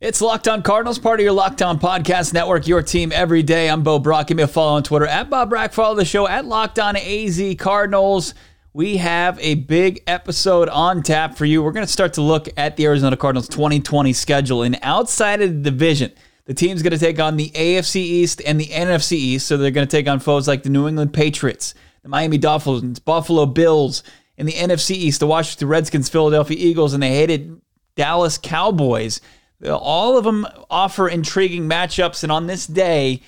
It's 0.00 0.22
Locked 0.22 0.48
On 0.48 0.62
Cardinals, 0.62 0.98
part 0.98 1.20
of 1.20 1.24
your 1.24 1.34
Locked 1.34 1.60
On 1.60 1.78
Podcast 1.78 2.32
Network, 2.32 2.66
your 2.66 2.80
team 2.80 3.12
every 3.14 3.42
day. 3.42 3.68
I'm 3.68 3.82
Bo 3.82 3.98
Brack. 3.98 4.28
Give 4.28 4.36
me 4.38 4.42
a 4.42 4.48
follow 4.48 4.72
on 4.72 4.82
Twitter 4.82 5.06
at 5.06 5.28
Bo 5.28 5.44
Brack. 5.44 5.74
Follow 5.74 5.94
the 5.94 6.06
show 6.06 6.26
at 6.26 6.46
Locked 6.46 6.78
On 6.78 6.96
AZ 6.96 7.38
Cardinals. 7.58 8.32
We 8.72 8.96
have 8.96 9.38
a 9.40 9.56
big 9.56 10.02
episode 10.06 10.70
on 10.70 11.02
tap 11.02 11.36
for 11.36 11.44
you. 11.44 11.62
We're 11.62 11.72
going 11.72 11.84
to 11.84 11.92
start 11.92 12.14
to 12.14 12.22
look 12.22 12.48
at 12.56 12.78
the 12.78 12.86
Arizona 12.86 13.14
Cardinals 13.14 13.46
2020 13.48 14.14
schedule. 14.14 14.62
And 14.62 14.78
outside 14.80 15.42
of 15.42 15.50
the 15.50 15.70
division, 15.70 16.12
the 16.46 16.54
team's 16.54 16.80
going 16.80 16.94
to 16.94 16.98
take 16.98 17.20
on 17.20 17.36
the 17.36 17.50
AFC 17.50 17.96
East 17.96 18.40
and 18.46 18.58
the 18.58 18.68
NFC 18.68 19.12
East. 19.12 19.46
So 19.48 19.58
they're 19.58 19.70
going 19.70 19.86
to 19.86 19.96
take 19.96 20.08
on 20.08 20.18
foes 20.18 20.48
like 20.48 20.62
the 20.62 20.70
New 20.70 20.88
England 20.88 21.12
Patriots, 21.12 21.74
the 22.02 22.08
Miami 22.08 22.38
Dolphins, 22.38 23.00
Buffalo 23.00 23.44
Bills, 23.44 24.02
and 24.38 24.48
the 24.48 24.54
NFC 24.54 24.92
East, 24.92 25.20
the 25.20 25.26
Washington 25.26 25.68
Redskins, 25.68 26.08
Philadelphia 26.08 26.56
Eagles, 26.58 26.94
and 26.94 27.02
the 27.02 27.08
hated 27.08 27.60
Dallas 27.96 28.38
Cowboys. 28.38 29.20
All 29.68 30.16
of 30.16 30.24
them 30.24 30.46
offer 30.70 31.08
intriguing 31.08 31.68
matchups. 31.68 32.22
And 32.22 32.32
on 32.32 32.46
this 32.46 32.66
day, 32.66 33.22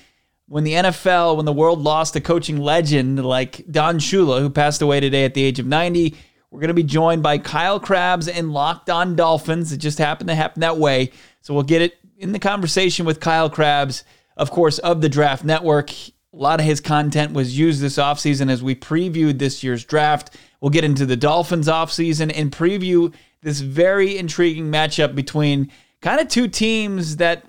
when 0.47 0.63
the 0.63 0.73
NFL, 0.73 1.37
when 1.37 1.45
the 1.45 1.53
world 1.53 1.81
lost 1.81 2.15
a 2.15 2.21
coaching 2.21 2.57
legend 2.57 3.23
like 3.23 3.65
Don 3.71 3.99
Shula, 3.99 4.39
who 4.39 4.49
passed 4.49 4.81
away 4.81 4.99
today 4.99 5.25
at 5.25 5.33
the 5.33 5.43
age 5.43 5.59
of 5.59 5.65
90, 5.65 6.15
we're 6.51 6.59
going 6.59 6.67
to 6.67 6.73
be 6.73 6.83
joined 6.83 7.23
by 7.23 7.39
Kyle 7.39 7.79
Crabbs 7.79 8.27
and 8.27 8.53
Locked 8.53 8.89
On 8.89 9.15
Dolphins. 9.15 9.71
It 9.71 9.77
just 9.77 9.97
happened 9.97 10.29
to 10.29 10.35
happen 10.35 10.61
that 10.61 10.77
way. 10.77 11.11
So 11.41 11.53
we'll 11.53 11.63
get 11.63 11.81
it 11.81 11.97
in 12.17 12.31
the 12.31 12.39
conversation 12.39 13.05
with 13.05 13.19
Kyle 13.19 13.49
Crabbs, 13.49 14.03
of 14.37 14.51
course, 14.51 14.77
of 14.79 15.01
the 15.01 15.09
Draft 15.09 15.43
Network. 15.43 15.91
A 15.91 16.11
lot 16.31 16.59
of 16.59 16.65
his 16.65 16.79
content 16.79 17.33
was 17.33 17.57
used 17.57 17.81
this 17.81 17.97
offseason 17.97 18.51
as 18.51 18.61
we 18.61 18.75
previewed 18.75 19.39
this 19.39 19.63
year's 19.63 19.83
draft. 19.83 20.35
We'll 20.61 20.69
get 20.69 20.83
into 20.83 21.05
the 21.05 21.17
Dolphins 21.17 21.67
offseason 21.67 22.31
and 22.35 22.51
preview 22.51 23.13
this 23.41 23.59
very 23.59 24.17
intriguing 24.17 24.71
matchup 24.71 25.15
between 25.15 25.71
kind 26.03 26.19
of 26.19 26.27
two 26.27 26.47
teams 26.47 27.15
that 27.15 27.43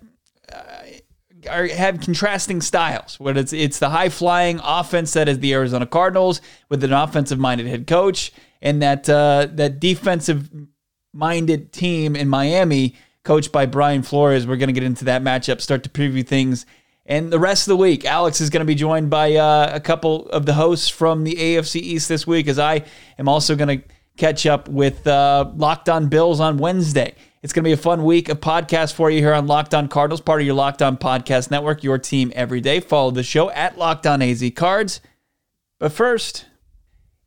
uh, 0.50 1.50
are, 1.50 1.66
have 1.66 2.00
contrasting 2.00 2.62
styles. 2.62 3.20
Where 3.20 3.36
it's 3.36 3.52
it's 3.52 3.80
the 3.80 3.91
high 3.91 4.08
flying 4.08 4.61
offense 4.64 5.12
that 5.12 5.28
is 5.28 5.41
the 5.41 5.52
Arizona 5.52 5.84
Cardinals 5.84 6.41
with 6.70 6.83
an 6.83 6.92
offensive 6.92 7.38
minded 7.38 7.66
head 7.66 7.86
coach, 7.86 8.33
and 8.62 8.80
that 8.80 9.11
uh, 9.11 9.48
that 9.52 9.80
defensive 9.80 10.48
minded 11.12 11.72
team 11.72 12.16
in 12.16 12.28
Miami, 12.28 12.94
coached 13.24 13.52
by 13.52 13.66
Brian 13.66 14.02
Flores. 14.02 14.46
We're 14.46 14.56
going 14.56 14.68
to 14.68 14.72
get 14.72 14.84
into 14.84 15.05
that 15.06 15.22
matchup, 15.22 15.61
start 15.61 15.83
to 15.83 15.91
preview 15.91 16.27
things. 16.27 16.64
And 17.06 17.30
the 17.30 17.39
rest 17.39 17.68
of 17.68 17.72
the 17.72 17.77
week, 17.77 18.06
Alex 18.06 18.41
is 18.41 18.48
going 18.48 18.62
to 18.62 18.66
be 18.66 18.74
joined 18.74 19.11
by 19.11 19.34
uh, 19.34 19.70
a 19.74 19.80
couple 19.80 20.27
of 20.30 20.46
the 20.46 20.55
hosts 20.55 20.89
from 20.89 21.24
the 21.24 21.34
AFC 21.34 21.77
East 21.77 22.08
this 22.08 22.27
week, 22.27 22.48
as 22.48 22.58
I 22.58 22.84
am 23.18 23.28
also 23.28 23.56
going 23.56 23.80
to 23.80 23.86
catch 24.16 24.46
up 24.46 24.68
with 24.68 25.06
uh, 25.06 25.50
Locked 25.55 25.91
On 25.91 26.08
Bills 26.08 26.41
on 26.41 26.56
Wednesday. 26.56 27.14
It's 27.45 27.53
going 27.53 27.62
to 27.64 27.69
be 27.69 27.73
a 27.73 27.77
fun 27.77 28.05
week 28.05 28.31
of 28.31 28.41
podcasts 28.41 28.95
for 28.95 29.11
you 29.11 29.20
here 29.20 29.34
on 29.34 29.47
Locked 29.47 29.75
On 29.75 29.87
Cardinals, 29.87 30.23
part 30.23 30.41
of 30.41 30.47
your 30.47 30.55
Locked 30.55 30.81
On 30.81 30.97
Podcast 30.97 31.51
Network, 31.51 31.84
your 31.84 31.98
team 31.98 32.33
every 32.34 32.62
day. 32.62 32.81
Follow 32.81 33.11
the 33.11 33.23
show 33.23 33.51
at 33.51 33.77
Locked 33.77 34.06
On 34.06 34.23
AZ 34.23 34.42
Cards. 34.56 35.03
But 35.78 35.92
first, 35.92 36.47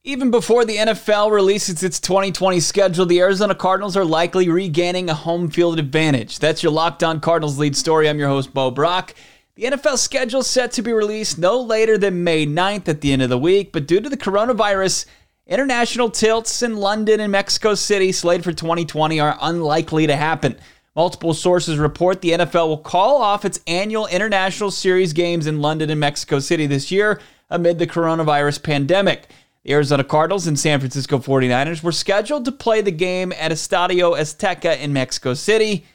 even 0.04 0.32
before 0.32 0.66
the 0.66 0.78
NFL 0.78 1.32
releases 1.32 1.84
its 1.84 2.00
2020 2.00 2.60
schedule, 2.62 3.06
the 3.06 3.20
Arizona 3.20 3.54
Cardinals 3.54 3.96
are 3.96 4.04
likely 4.04 4.50
regaining 4.50 5.08
a 5.08 5.14
home 5.14 5.52
field 5.52 5.78
advantage. 5.78 6.40
That's 6.40 6.64
your 6.64 6.72
Locked 6.72 7.04
On 7.04 7.20
Cardinals 7.20 7.60
lead 7.60 7.78
story. 7.78 8.10
I'm 8.10 8.18
your 8.18 8.30
host, 8.30 8.56
Bo 8.56 8.72
Brack. 8.72 9.14
The 9.54 9.66
NFL 9.66 10.00
schedule 10.00 10.40
is 10.40 10.48
set 10.48 10.72
to 10.72 10.82
be 10.82 10.94
released 10.94 11.38
no 11.38 11.62
later 11.62 11.96
than 11.96 12.24
May 12.24 12.48
9th 12.48 12.88
at 12.88 13.02
the 13.02 13.14
end 13.14 13.22
of 13.22 13.30
the 13.30 13.38
week, 13.38 13.72
but 13.72 13.86
due 13.86 14.02
to 14.02 14.10
the 14.10 14.18
coronavirus, 14.18 15.06
International 15.48 16.10
tilts 16.10 16.62
in 16.62 16.76
London 16.76 17.22
and 17.22 17.32
Mexico 17.32 17.74
City 17.74 18.12
slated 18.12 18.44
for 18.44 18.52
2020 18.52 19.22
are 19.22 19.38
unlikely 19.40 20.06
to 20.06 20.16
happen. 20.16 20.58
Multiple 20.94 21.34
sources 21.34 21.78
report 21.78 22.20
the 22.20 22.32
NFL 22.32 22.68
will 22.68 22.78
call 22.78 23.22
off 23.22 23.46
its 23.46 23.62
annual 23.66 24.08
International 24.08 24.70
Series 24.70 25.14
games 25.14 25.48
in 25.48 25.62
London 25.62 25.90
and 25.90 26.02
Mexico 26.02 26.40
City 26.40 26.66
this 26.66 26.92
year 26.92 27.22
amid 27.50 27.80
the 27.80 27.88
coronavirus 27.88 28.62
pandemic. 28.62 29.30
The 29.64 29.72
Arizona 29.72 30.04
Cardinals 30.04 30.48
and 30.48 30.60
San 30.60 30.80
Francisco 30.80 31.18
49ers 31.18 31.82
were 31.82 31.94
scheduled 31.94 32.44
to 32.44 32.52
play 32.52 32.82
the 32.82 32.92
game 32.92 33.32
at 33.32 33.52
Estadio 33.52 34.20
Azteca 34.20 34.78
in 34.78 34.92
Mexico 34.92 35.34
City. 35.34 35.86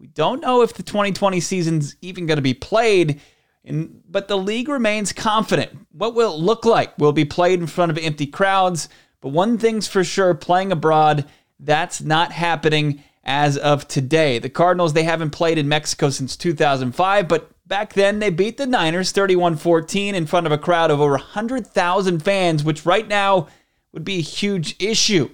We 0.00 0.06
don't 0.06 0.40
know 0.40 0.62
if 0.62 0.72
the 0.72 0.82
2020 0.82 1.40
season's 1.40 1.96
even 2.00 2.24
going 2.24 2.38
to 2.38 2.42
be 2.42 2.54
played, 2.54 3.20
in, 3.64 4.02
but 4.08 4.28
the 4.28 4.38
league 4.38 4.68
remains 4.68 5.12
confident. 5.12 5.72
What 5.92 6.14
will 6.14 6.34
it 6.34 6.38
look 6.40 6.64
like? 6.64 6.96
Will 6.98 7.12
be 7.12 7.24
played 7.24 7.60
in 7.60 7.66
front 7.66 7.90
of 7.90 7.98
empty 7.98 8.26
crowds? 8.26 8.88
But 9.20 9.30
one 9.30 9.58
thing's 9.58 9.88
for 9.88 10.04
sure 10.04 10.34
playing 10.34 10.70
abroad, 10.70 11.24
that's 11.58 12.02
not 12.02 12.32
happening 12.32 13.02
as 13.24 13.56
of 13.56 13.88
today. 13.88 14.38
The 14.38 14.50
Cardinals, 14.50 14.92
they 14.92 15.04
haven't 15.04 15.30
played 15.30 15.56
in 15.56 15.68
Mexico 15.68 16.10
since 16.10 16.36
2005, 16.36 17.26
but 17.26 17.50
back 17.66 17.94
then 17.94 18.18
they 18.18 18.28
beat 18.28 18.58
the 18.58 18.66
Niners 18.66 19.12
31 19.12 19.56
14 19.56 20.14
in 20.14 20.26
front 20.26 20.46
of 20.46 20.52
a 20.52 20.58
crowd 20.58 20.90
of 20.90 21.00
over 21.00 21.12
100,000 21.12 22.22
fans, 22.22 22.62
which 22.62 22.84
right 22.84 23.08
now 23.08 23.48
would 23.92 24.04
be 24.04 24.18
a 24.18 24.22
huge 24.22 24.76
issue. 24.78 25.30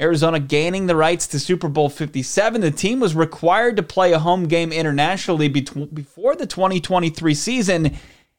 Arizona 0.00 0.40
gaining 0.40 0.86
the 0.86 0.96
rights 0.96 1.26
to 1.28 1.38
Super 1.38 1.68
Bowl 1.68 1.90
57. 1.90 2.60
The 2.60 2.70
team 2.70 3.00
was 3.00 3.14
required 3.14 3.76
to 3.76 3.82
play 3.82 4.12
a 4.12 4.18
home 4.18 4.48
game 4.48 4.72
internationally 4.72 5.48
before 5.48 6.34
the 6.34 6.46
2023 6.46 7.34
season, 7.34 7.86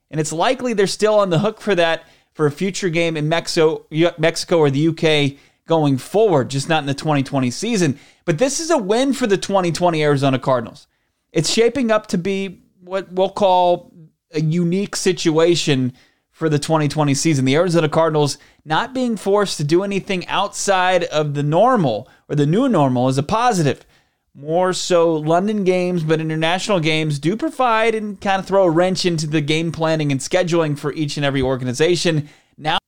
and 0.09 0.19
it's 0.19 0.33
likely 0.33 0.73
they're 0.73 0.88
still 0.88 1.19
on 1.19 1.29
the 1.29 1.39
hook 1.39 1.61
for 1.61 1.75
that 1.75 2.05
for 2.33 2.47
a 2.47 2.51
future 2.51 2.89
game 2.89 3.16
in 3.16 3.29
Mexico, 3.29 3.85
Mexico 4.17 4.57
or 4.57 4.72
the 4.72 4.88
UK 4.88 5.38
going 5.67 5.97
forward, 5.97 6.49
just 6.49 6.67
not 6.67 6.81
in 6.81 6.88
the 6.88 6.94
2020 6.94 7.51
season. 7.51 7.99
But 8.25 8.39
this 8.39 8.59
is 8.59 8.72
a 8.72 8.78
win 8.78 9.13
for 9.13 9.28
the 9.28 9.38
2020 9.38 10.03
Arizona 10.03 10.39
Cardinals. 10.39 10.88
It's 11.31 11.49
shaping 11.49 11.91
up 11.91 12.07
to 12.07 12.17
be 12.17 12.63
what 12.79 13.11
we'll 13.11 13.29
call 13.29 13.93
a 14.33 14.41
unique 14.41 14.95
situation 14.95 15.93
for 16.41 16.50
the 16.50 16.57
2020 16.57 17.13
season. 17.13 17.46
The 17.46 17.53
Arizona 17.53 17.88
Cardinals 17.88 18.40
not 18.66 18.96
being 18.96 19.16
forced 19.16 19.57
to 19.57 19.63
do 19.63 19.84
anything 19.84 20.25
outside 20.25 21.03
of 21.03 21.35
the 21.35 21.44
normal 21.44 22.09
or 22.28 22.35
the 22.35 22.47
new 22.47 22.68
normal 22.68 23.09
is 23.09 23.19
a 23.19 23.24
positive. 23.24 23.85
More 24.34 24.74
so, 24.74 25.13
London 25.13 25.63
games, 25.63 26.03
but 26.03 26.19
international 26.19 26.79
games 26.79 27.19
do 27.19 27.38
provide 27.38 27.94
and 27.94 28.19
kind 28.19 28.40
of 28.40 28.47
throw 28.47 28.63
a 28.63 28.72
wrench 28.72 29.06
into 29.06 29.28
the 29.28 29.40
game 29.40 29.72
planning 29.72 30.12
and 30.12 30.19
scheduling 30.19 30.75
for 30.75 30.91
each 30.94 31.16
and 31.16 31.24
every 31.24 31.44
organization. 31.44 32.28
Now, 32.58 32.79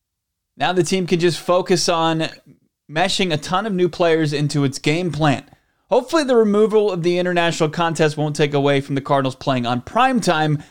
now 0.58 0.74
the 0.74 0.82
team 0.82 1.06
can 1.06 1.20
just 1.20 1.40
focus 1.40 1.88
on 1.88 2.30
meshing 2.92 3.32
a 3.32 3.38
ton 3.38 3.68
of 3.68 3.74
new 3.74 3.88
players 3.88 4.34
into 4.34 4.64
its 4.64 4.80
game 4.80 5.12
plan. 5.12 5.44
Hopefully, 5.92 6.24
the 6.24 6.36
removal 6.36 6.92
of 6.92 7.04
the 7.04 7.20
international 7.20 7.70
contest 7.70 8.18
won't 8.18 8.36
take 8.36 8.56
away 8.56 8.82
from 8.82 8.96
the 8.96 9.02
Cardinals 9.02 9.36
playing 9.36 9.68
on 9.68 9.82
prime 9.82 10.20
time, 10.20 10.64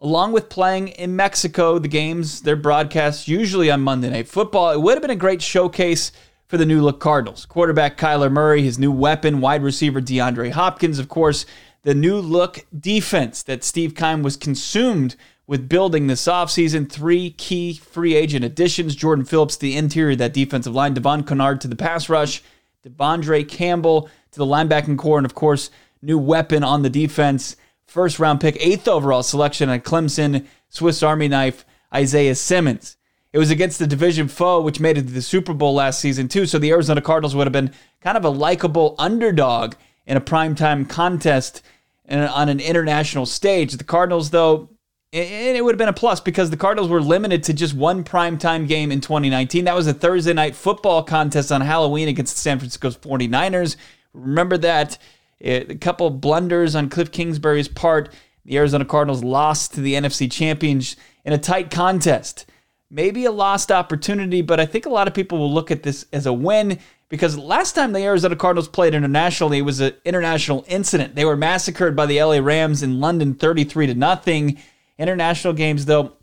along 0.00 0.32
with 0.32 0.48
playing 0.48 0.88
in 0.88 1.16
Mexico, 1.16 1.78
the 1.78 1.88
games, 1.88 2.42
they're 2.42 2.56
broadcast 2.56 3.28
usually 3.28 3.70
on 3.70 3.80
Monday 3.80 4.10
Night 4.10 4.28
Football. 4.28 4.72
It 4.72 4.80
would 4.80 4.94
have 4.94 5.02
been 5.02 5.10
a 5.10 5.16
great 5.16 5.42
showcase 5.42 6.12
for 6.46 6.56
the 6.56 6.66
new 6.66 6.80
look 6.80 7.00
Cardinals. 7.00 7.44
Quarterback 7.44 7.98
Kyler 7.98 8.30
Murray, 8.30 8.62
his 8.62 8.78
new 8.78 8.92
weapon, 8.92 9.40
wide 9.40 9.62
receiver 9.62 10.00
DeAndre 10.00 10.52
Hopkins, 10.52 10.98
of 10.98 11.08
course, 11.08 11.44
the 11.82 11.94
new 11.94 12.18
look 12.18 12.64
defense 12.78 13.42
that 13.42 13.64
Steve 13.64 13.94
Keim 13.94 14.22
was 14.22 14.36
consumed 14.36 15.16
with 15.46 15.68
building 15.68 16.06
this 16.06 16.26
offseason. 16.26 16.90
Three 16.90 17.30
key 17.30 17.74
free 17.74 18.14
agent 18.14 18.44
additions 18.44 18.94
Jordan 18.94 19.24
Phillips, 19.24 19.56
the 19.56 19.76
interior 19.76 20.16
that 20.16 20.32
defensive 20.32 20.74
line, 20.74 20.94
Devon 20.94 21.24
Kennard 21.24 21.60
to 21.62 21.68
the 21.68 21.76
pass 21.76 22.08
rush, 22.08 22.42
De'Vondre 22.86 23.48
Campbell 23.48 24.08
to 24.30 24.38
the 24.38 24.46
linebacking 24.46 24.98
corps, 24.98 25.18
and 25.18 25.26
of 25.26 25.34
course, 25.34 25.70
new 26.02 26.18
weapon 26.18 26.62
on 26.62 26.82
the 26.82 26.90
defense 26.90 27.56
first 27.88 28.18
round 28.20 28.40
pick, 28.40 28.56
eighth 28.60 28.86
overall 28.86 29.24
selection 29.24 29.68
at 29.70 29.82
Clemson, 29.82 30.46
Swiss 30.68 31.02
Army 31.02 31.26
knife, 31.26 31.64
Isaiah 31.92 32.34
Simmons. 32.34 32.96
It 33.32 33.38
was 33.38 33.50
against 33.50 33.78
the 33.78 33.86
division 33.86 34.28
foe, 34.28 34.60
which 34.60 34.80
made 34.80 34.96
it 34.96 35.06
to 35.06 35.12
the 35.12 35.22
Super 35.22 35.52
Bowl 35.52 35.74
last 35.74 36.00
season, 36.00 36.28
too. 36.28 36.46
So 36.46 36.58
the 36.58 36.70
Arizona 36.70 37.00
Cardinals 37.00 37.34
would 37.34 37.46
have 37.46 37.52
been 37.52 37.72
kind 38.00 38.16
of 38.16 38.24
a 38.24 38.30
likable 38.30 38.94
underdog 38.98 39.74
in 40.06 40.16
a 40.16 40.20
primetime 40.20 40.88
contest 40.88 41.62
on 42.08 42.48
an 42.48 42.60
international 42.60 43.26
stage. 43.26 43.72
The 43.72 43.84
Cardinals, 43.84 44.30
though, 44.30 44.70
it 45.12 45.62
would 45.62 45.74
have 45.74 45.78
been 45.78 45.88
a 45.88 45.92
plus 45.94 46.20
because 46.20 46.50
the 46.50 46.56
Cardinals 46.56 46.90
were 46.90 47.02
limited 47.02 47.42
to 47.44 47.52
just 47.52 47.74
one 47.74 48.02
primetime 48.04 48.66
game 48.66 48.90
in 48.90 49.00
2019. 49.00 49.64
That 49.64 49.74
was 49.74 49.86
a 49.86 49.94
Thursday 49.94 50.32
night 50.32 50.54
football 50.54 51.02
contest 51.02 51.52
on 51.52 51.60
Halloween 51.60 52.08
against 52.08 52.36
the 52.36 52.40
San 52.40 52.58
Francisco 52.58 52.90
49ers. 52.90 53.76
Remember 54.14 54.56
that 54.58 54.98
a 55.40 55.74
couple 55.76 56.10
blunders 56.10 56.74
on 56.74 56.88
Cliff 56.88 57.12
Kingsbury's 57.12 57.68
part. 57.68 58.12
The 58.44 58.56
Arizona 58.56 58.84
Cardinals 58.84 59.22
lost 59.22 59.74
to 59.74 59.80
the 59.80 59.94
NFC 59.94 60.30
champions 60.30 60.96
in 61.24 61.32
a 61.32 61.38
tight 61.38 61.70
contest. 61.70 62.46
Maybe 62.90 63.26
a 63.26 63.32
lost 63.32 63.70
opportunity, 63.70 64.40
but 64.40 64.58
I 64.58 64.66
think 64.66 64.86
a 64.86 64.90
lot 64.90 65.06
of 65.06 65.14
people 65.14 65.38
will 65.38 65.52
look 65.52 65.70
at 65.70 65.82
this 65.82 66.06
as 66.12 66.24
a 66.24 66.32
win 66.32 66.78
because 67.10 67.38
last 67.38 67.72
time 67.74 67.92
the 67.92 68.04
Arizona 68.04 68.36
Cardinals 68.36 68.68
played 68.68 68.94
internationally, 68.94 69.58
it 69.58 69.62
was 69.62 69.80
an 69.80 69.94
international 70.04 70.64
incident. 70.68 71.14
They 71.14 71.24
were 71.24 71.36
massacred 71.36 71.96
by 71.96 72.06
the 72.06 72.22
LA 72.22 72.38
Rams 72.38 72.82
in 72.82 73.00
London 73.00 73.34
33 73.34 73.88
to 73.88 73.94
nothing. 73.94 74.58
International 74.98 75.52
games, 75.52 75.86
though, 75.86 76.14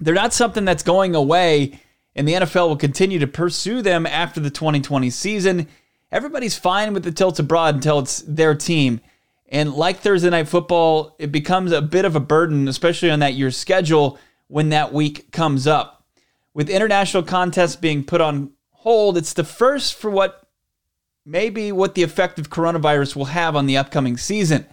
they're 0.00 0.14
not 0.14 0.32
something 0.32 0.64
that's 0.64 0.82
going 0.82 1.14
away, 1.14 1.78
and 2.14 2.26
the 2.28 2.34
NFL 2.34 2.68
will 2.68 2.76
continue 2.76 3.18
to 3.18 3.26
pursue 3.26 3.82
them 3.82 4.06
after 4.06 4.40
the 4.40 4.50
2020 4.50 5.10
season 5.10 5.68
everybody's 6.14 6.56
fine 6.56 6.94
with 6.94 7.02
the 7.02 7.10
tilt 7.10 7.40
abroad 7.40 7.74
until 7.74 7.98
it's 7.98 8.22
their 8.22 8.54
team. 8.54 9.00
And 9.48 9.74
like 9.74 9.98
Thursday 9.98 10.30
night 10.30 10.48
football, 10.48 11.16
it 11.18 11.32
becomes 11.32 11.72
a 11.72 11.82
bit 11.82 12.04
of 12.04 12.14
a 12.14 12.20
burden, 12.20 12.68
especially 12.68 13.10
on 13.10 13.18
that 13.18 13.34
year's 13.34 13.56
schedule 13.56 14.18
when 14.46 14.68
that 14.68 14.92
week 14.92 15.32
comes 15.32 15.66
up. 15.66 16.06
With 16.54 16.70
international 16.70 17.24
contests 17.24 17.74
being 17.74 18.04
put 18.04 18.20
on 18.20 18.52
hold, 18.70 19.18
it's 19.18 19.32
the 19.32 19.42
first 19.42 19.94
for 19.94 20.08
what 20.08 20.46
maybe 21.26 21.72
what 21.72 21.96
the 21.96 22.04
effect 22.04 22.38
of 22.38 22.48
coronavirus 22.48 23.16
will 23.16 23.24
have 23.26 23.56
on 23.56 23.66
the 23.66 23.76
upcoming 23.76 24.16
season. 24.16 24.66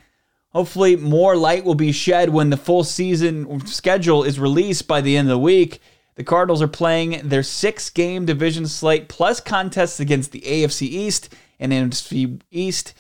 Hopefully, 0.50 0.96
more 0.96 1.36
light 1.36 1.66
will 1.66 1.76
be 1.76 1.92
shed 1.92 2.30
when 2.30 2.52
the 2.52 2.58
full 2.58 2.84
season 2.84 3.66
schedule 3.66 4.24
is 4.24 4.40
released 4.40 4.88
by 4.88 5.02
the 5.02 5.18
end 5.18 5.28
of 5.28 5.32
the 5.32 5.40
week. 5.40 5.82
The 6.16 6.24
Cardinals 6.24 6.62
are 6.62 6.68
playing 6.68 7.28
their 7.28 7.44
six 7.44 7.90
game 7.90 8.26
division 8.26 8.68
slate 8.68 9.08
plus 9.08 9.40
contests 9.40 10.00
against 10.00 10.32
the 10.32 10.42
AFC 10.42 10.84
East 10.84 11.34
and 11.60 11.72
NFC 11.72 12.42
East, 12.52 12.94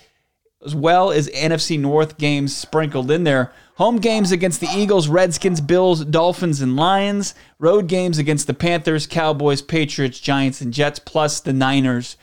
as 0.65 0.73
well 0.73 1.11
as 1.11 1.27
NFC 1.29 1.79
North 1.79 2.17
games 2.17 2.55
sprinkled 2.55 3.11
in 3.11 3.23
there. 3.23 3.51
Home 3.75 3.97
games 3.97 4.31
against 4.31 4.59
the 4.59 4.69
Eagles, 4.75 5.07
Redskins, 5.07 5.59
Bills, 5.59 6.05
Dolphins, 6.05 6.61
and 6.61 6.75
Lions. 6.75 7.33
Road 7.57 7.87
games 7.87 8.17
against 8.17 8.47
the 8.47 8.53
Panthers, 8.53 9.07
Cowboys, 9.07 9.61
Patriots, 9.61 10.19
Giants, 10.19 10.61
and 10.61 10.71
Jets, 10.71 10.99
plus 10.99 11.39
the 11.39 11.51
Niners, 11.51 12.15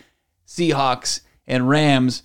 Seahawks, 0.47 1.21
and 1.47 1.69
Rams. 1.69 2.23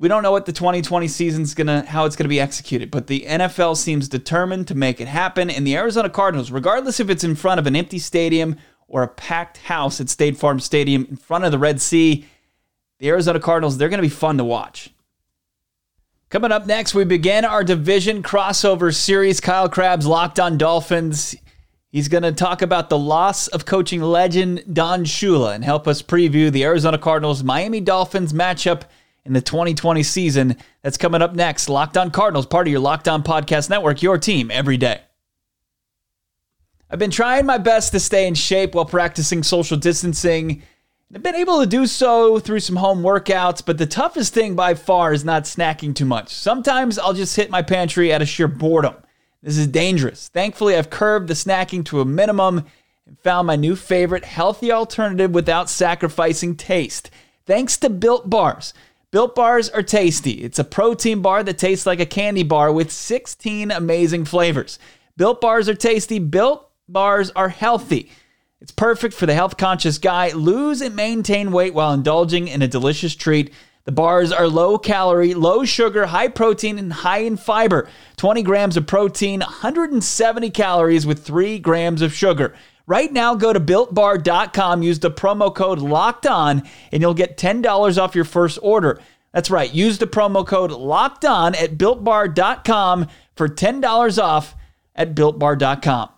We 0.00 0.08
don't 0.08 0.22
know 0.22 0.32
what 0.32 0.46
the 0.46 0.52
2020 0.52 1.06
season's 1.08 1.52
gonna 1.52 1.84
how 1.84 2.06
it's 2.06 2.16
gonna 2.16 2.30
be 2.30 2.40
executed, 2.40 2.90
but 2.90 3.06
the 3.06 3.26
NFL 3.28 3.76
seems 3.76 4.08
determined 4.08 4.66
to 4.68 4.74
make 4.74 4.98
it 4.98 5.08
happen. 5.08 5.50
And 5.50 5.66
the 5.66 5.76
Arizona 5.76 6.08
Cardinals, 6.08 6.50
regardless 6.50 7.00
if 7.00 7.10
it's 7.10 7.22
in 7.22 7.34
front 7.34 7.60
of 7.60 7.66
an 7.66 7.76
empty 7.76 7.98
stadium 7.98 8.56
or 8.88 9.02
a 9.02 9.08
packed 9.08 9.58
house 9.58 10.00
at 10.00 10.08
State 10.08 10.38
Farm 10.38 10.58
Stadium 10.58 11.06
in 11.10 11.16
front 11.16 11.44
of 11.44 11.52
the 11.52 11.58
Red 11.58 11.82
Sea, 11.82 12.24
the 12.98 13.10
Arizona 13.10 13.38
Cardinals, 13.38 13.76
they're 13.76 13.90
gonna 13.90 14.00
be 14.00 14.08
fun 14.08 14.38
to 14.38 14.44
watch. 14.44 14.88
Coming 16.30 16.50
up 16.50 16.64
next, 16.64 16.94
we 16.94 17.04
begin 17.04 17.44
our 17.44 17.62
division 17.62 18.22
crossover 18.22 18.94
series. 18.94 19.38
Kyle 19.38 19.68
Crabbs 19.68 20.06
locked 20.06 20.40
on 20.40 20.56
Dolphins. 20.56 21.36
He's 21.90 22.08
going 22.08 22.22
to 22.22 22.30
talk 22.30 22.62
about 22.62 22.88
the 22.88 22.96
loss 22.96 23.48
of 23.48 23.66
coaching 23.66 24.00
legend 24.00 24.62
Don 24.72 25.04
Shula 25.04 25.56
and 25.56 25.64
help 25.64 25.88
us 25.88 26.02
preview 26.02 26.52
the 26.52 26.62
Arizona 26.62 26.98
Cardinals 26.98 27.42
Miami 27.42 27.80
Dolphins 27.80 28.32
matchup 28.32 28.82
in 29.24 29.32
the 29.32 29.40
2020 29.40 30.02
season. 30.02 30.56
That's 30.82 30.96
coming 30.96 31.22
up 31.22 31.34
next. 31.34 31.68
Locked 31.68 31.96
On 31.96 32.10
Cardinals, 32.10 32.46
part 32.46 32.66
of 32.66 32.70
your 32.70 32.80
Locked 32.80 33.08
On 33.08 33.22
Podcast 33.22 33.70
Network, 33.70 34.02
your 34.02 34.18
team 34.18 34.50
every 34.50 34.76
day. 34.76 35.00
I've 36.90 36.98
been 36.98 37.10
trying 37.10 37.46
my 37.46 37.58
best 37.58 37.92
to 37.92 38.00
stay 38.00 38.26
in 38.26 38.34
shape 38.34 38.74
while 38.74 38.84
practicing 38.84 39.42
social 39.42 39.76
distancing. 39.76 40.62
I've 41.14 41.22
been 41.22 41.36
able 41.36 41.60
to 41.60 41.66
do 41.66 41.86
so 41.86 42.38
through 42.38 42.60
some 42.60 42.76
home 42.76 43.02
workouts, 43.02 43.64
but 43.64 43.78
the 43.78 43.86
toughest 43.86 44.34
thing 44.34 44.54
by 44.54 44.74
far 44.74 45.12
is 45.12 45.24
not 45.24 45.44
snacking 45.44 45.94
too 45.94 46.04
much. 46.04 46.32
Sometimes 46.34 46.98
I'll 46.98 47.12
just 47.12 47.36
hit 47.36 47.50
my 47.50 47.62
pantry 47.62 48.12
out 48.12 48.22
of 48.22 48.28
sheer 48.28 48.48
boredom. 48.48 48.94
This 49.42 49.56
is 49.56 49.66
dangerous. 49.66 50.28
Thankfully, 50.28 50.76
I've 50.76 50.90
curbed 50.90 51.28
the 51.28 51.34
snacking 51.34 51.84
to 51.86 52.00
a 52.00 52.04
minimum 52.04 52.64
and 53.06 53.18
found 53.20 53.46
my 53.46 53.56
new 53.56 53.74
favorite 53.74 54.24
healthy 54.24 54.70
alternative 54.70 55.32
without 55.32 55.70
sacrificing 55.70 56.56
taste. 56.56 57.10
Thanks 57.46 57.76
to 57.78 57.90
Built 57.90 58.28
Bars. 58.30 58.74
Built 59.12 59.34
Bars 59.34 59.68
are 59.68 59.82
tasty. 59.82 60.34
It's 60.34 60.60
a 60.60 60.64
protein 60.64 61.20
bar 61.20 61.42
that 61.42 61.58
tastes 61.58 61.84
like 61.84 61.98
a 61.98 62.06
candy 62.06 62.44
bar 62.44 62.72
with 62.72 62.92
16 62.92 63.72
amazing 63.72 64.24
flavors. 64.24 64.78
Built 65.16 65.40
Bars 65.40 65.68
are 65.68 65.74
tasty. 65.74 66.20
Built 66.20 66.70
Bars 66.88 67.30
are 67.30 67.48
healthy. 67.48 68.08
It's 68.60 68.70
perfect 68.70 69.14
for 69.14 69.26
the 69.26 69.34
health 69.34 69.56
conscious 69.56 69.98
guy. 69.98 70.30
Lose 70.30 70.80
and 70.80 70.94
maintain 70.94 71.50
weight 71.50 71.74
while 71.74 71.92
indulging 71.92 72.46
in 72.46 72.62
a 72.62 72.68
delicious 72.68 73.16
treat. 73.16 73.52
The 73.82 73.90
bars 73.90 74.30
are 74.30 74.46
low 74.46 74.78
calorie, 74.78 75.34
low 75.34 75.64
sugar, 75.64 76.06
high 76.06 76.28
protein, 76.28 76.78
and 76.78 76.92
high 76.92 77.22
in 77.22 77.36
fiber. 77.36 77.88
20 78.16 78.42
grams 78.42 78.76
of 78.76 78.86
protein, 78.86 79.40
170 79.40 80.50
calories 80.50 81.04
with 81.04 81.24
3 81.24 81.58
grams 81.58 82.00
of 82.00 82.14
sugar. 82.14 82.54
Right 82.90 83.12
now, 83.12 83.36
go 83.36 83.52
to 83.52 83.60
builtbar.com, 83.60 84.82
use 84.82 84.98
the 84.98 85.12
promo 85.12 85.54
code 85.54 85.78
locked 85.78 86.26
on, 86.26 86.64
and 86.90 87.00
you'll 87.00 87.14
get 87.14 87.36
$10 87.36 88.02
off 88.02 88.16
your 88.16 88.24
first 88.24 88.58
order. 88.62 89.00
That's 89.32 89.48
right, 89.48 89.72
use 89.72 89.98
the 89.98 90.08
promo 90.08 90.44
code 90.44 90.72
locked 90.72 91.24
on 91.24 91.54
at 91.54 91.78
builtbar.com 91.78 93.06
for 93.36 93.48
$10 93.48 94.20
off 94.20 94.56
at 94.96 95.14
builtbar.com. 95.14 96.08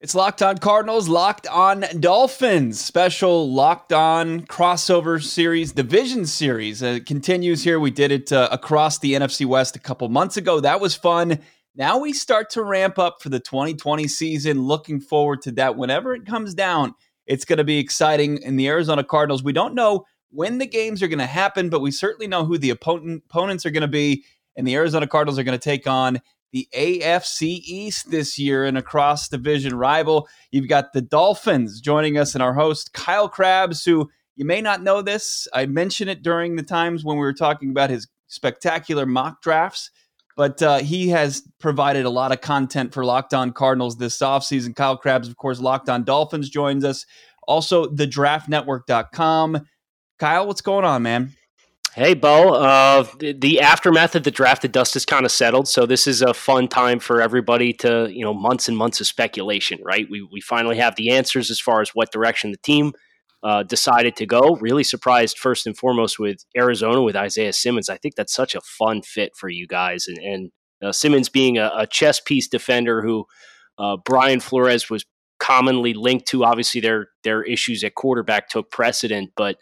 It's 0.00 0.14
Locked 0.14 0.40
On 0.40 0.56
Cardinals, 0.56 1.08
Locked 1.08 1.48
On 1.48 1.84
Dolphins, 1.98 2.80
special 2.80 3.52
Locked 3.52 3.92
On 3.92 4.42
crossover 4.42 5.20
series, 5.20 5.72
division 5.72 6.26
series. 6.26 6.80
Uh, 6.80 7.00
continues 7.04 7.64
here. 7.64 7.80
We 7.80 7.90
did 7.90 8.12
it 8.12 8.32
uh, 8.32 8.48
across 8.52 9.00
the 9.00 9.14
NFC 9.14 9.44
West 9.44 9.74
a 9.74 9.80
couple 9.80 10.08
months 10.08 10.36
ago. 10.36 10.60
That 10.60 10.80
was 10.80 10.94
fun. 10.94 11.40
Now 11.76 11.98
we 11.98 12.12
start 12.12 12.50
to 12.50 12.64
ramp 12.64 12.98
up 12.98 13.22
for 13.22 13.28
the 13.28 13.38
2020 13.38 14.08
season. 14.08 14.62
Looking 14.62 15.00
forward 15.00 15.40
to 15.42 15.52
that. 15.52 15.76
Whenever 15.76 16.14
it 16.14 16.26
comes 16.26 16.52
down, 16.52 16.94
it's 17.26 17.44
going 17.44 17.58
to 17.58 17.64
be 17.64 17.78
exciting. 17.78 18.38
In 18.42 18.56
the 18.56 18.68
Arizona 18.68 19.04
Cardinals, 19.04 19.44
we 19.44 19.52
don't 19.52 19.74
know 19.74 20.04
when 20.30 20.58
the 20.58 20.66
games 20.66 21.00
are 21.00 21.08
going 21.08 21.20
to 21.20 21.26
happen, 21.26 21.70
but 21.70 21.80
we 21.80 21.92
certainly 21.92 22.26
know 22.26 22.44
who 22.44 22.58
the 22.58 22.70
opponent, 22.70 23.22
opponents 23.30 23.64
are 23.64 23.70
going 23.70 23.82
to 23.82 23.88
be. 23.88 24.24
And 24.56 24.66
the 24.66 24.74
Arizona 24.74 25.06
Cardinals 25.06 25.38
are 25.38 25.44
going 25.44 25.58
to 25.58 25.62
take 25.62 25.86
on 25.86 26.20
the 26.52 26.68
AFC 26.74 27.60
East 27.64 28.10
this 28.10 28.36
year, 28.36 28.64
an 28.64 28.76
across 28.76 29.28
division 29.28 29.76
rival. 29.76 30.28
You've 30.50 30.68
got 30.68 30.92
the 30.92 31.00
Dolphins 31.00 31.80
joining 31.80 32.18
us, 32.18 32.34
and 32.34 32.42
our 32.42 32.54
host, 32.54 32.92
Kyle 32.92 33.28
Crabbs, 33.28 33.84
who 33.84 34.10
you 34.34 34.44
may 34.44 34.60
not 34.60 34.82
know 34.82 35.02
this. 35.02 35.46
I 35.54 35.66
mentioned 35.66 36.10
it 36.10 36.22
during 36.22 36.56
the 36.56 36.64
times 36.64 37.04
when 37.04 37.16
we 37.16 37.22
were 37.22 37.32
talking 37.32 37.70
about 37.70 37.90
his 37.90 38.08
spectacular 38.26 39.06
mock 39.06 39.40
drafts 39.40 39.90
but 40.36 40.62
uh, 40.62 40.78
he 40.78 41.08
has 41.08 41.42
provided 41.58 42.06
a 42.06 42.10
lot 42.10 42.32
of 42.32 42.40
content 42.40 42.94
for 42.94 43.04
Locked 43.04 43.34
On 43.34 43.52
Cardinals 43.52 43.96
this 43.96 44.18
offseason. 44.18 44.74
Kyle 44.74 44.96
Crabbs, 44.96 45.28
of 45.28 45.36
course, 45.36 45.60
Locked 45.60 45.88
On 45.88 46.04
Dolphins 46.04 46.48
joins 46.48 46.84
us. 46.84 47.06
Also, 47.46 47.86
the 47.86 48.06
draftnetwork.com. 48.06 49.66
Kyle, 50.18 50.46
what's 50.46 50.60
going 50.60 50.84
on, 50.84 51.02
man? 51.02 51.32
Hey, 51.94 52.14
Bo. 52.14 52.54
Uh, 52.54 53.04
the, 53.18 53.32
the, 53.32 53.60
aftermath 53.60 54.14
of 54.14 54.22
the 54.22 54.30
draft, 54.30 54.62
the 54.62 54.68
dust 54.68 54.94
has 54.94 55.04
kind 55.04 55.24
of 55.24 55.32
settled. 55.32 55.66
So 55.66 55.86
this 55.86 56.06
is 56.06 56.22
a 56.22 56.32
fun 56.32 56.68
time 56.68 57.00
for 57.00 57.20
everybody 57.20 57.72
to, 57.74 58.08
you 58.08 58.24
know, 58.24 58.32
months 58.32 58.68
and 58.68 58.76
months 58.76 59.00
of 59.00 59.08
speculation, 59.08 59.80
right? 59.82 60.06
We, 60.08 60.22
we 60.30 60.40
finally 60.40 60.76
have 60.76 60.94
the 60.94 61.10
answers 61.10 61.50
as 61.50 61.58
far 61.58 61.80
as 61.80 61.90
what 61.90 62.12
direction 62.12 62.52
the 62.52 62.58
team– 62.58 62.92
uh, 63.42 63.62
decided 63.62 64.16
to 64.16 64.26
go. 64.26 64.56
Really 64.60 64.84
surprised, 64.84 65.38
first 65.38 65.66
and 65.66 65.76
foremost, 65.76 66.18
with 66.18 66.44
Arizona 66.56 67.02
with 67.02 67.16
Isaiah 67.16 67.52
Simmons. 67.52 67.88
I 67.88 67.96
think 67.96 68.14
that's 68.14 68.34
such 68.34 68.54
a 68.54 68.60
fun 68.60 69.02
fit 69.02 69.32
for 69.36 69.48
you 69.48 69.66
guys. 69.66 70.06
And, 70.06 70.18
and 70.18 70.50
uh, 70.82 70.92
Simmons 70.92 71.28
being 71.28 71.58
a, 71.58 71.70
a, 71.76 71.86
chess 71.86 72.20
piece 72.20 72.48
defender 72.48 73.02
who 73.02 73.26
uh, 73.78 73.96
Brian 74.04 74.40
Flores 74.40 74.88
was 74.90 75.04
commonly 75.38 75.94
linked 75.94 76.26
to. 76.28 76.44
Obviously, 76.44 76.80
their 76.80 77.08
their 77.24 77.42
issues 77.42 77.82
at 77.84 77.94
quarterback 77.94 78.48
took 78.48 78.70
precedent, 78.70 79.30
but 79.36 79.56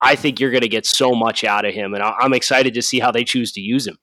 I 0.00 0.16
think 0.16 0.40
you're 0.40 0.50
going 0.50 0.62
to 0.62 0.68
get 0.68 0.86
so 0.86 1.14
much 1.14 1.44
out 1.44 1.64
of 1.64 1.74
him, 1.74 1.94
and 1.94 2.02
I'm 2.02 2.32
excited 2.32 2.74
to 2.74 2.82
see 2.82 2.98
how 2.98 3.10
they 3.10 3.24
choose 3.24 3.52
to 3.52 3.60
use 3.60 3.86
him. 3.86 3.98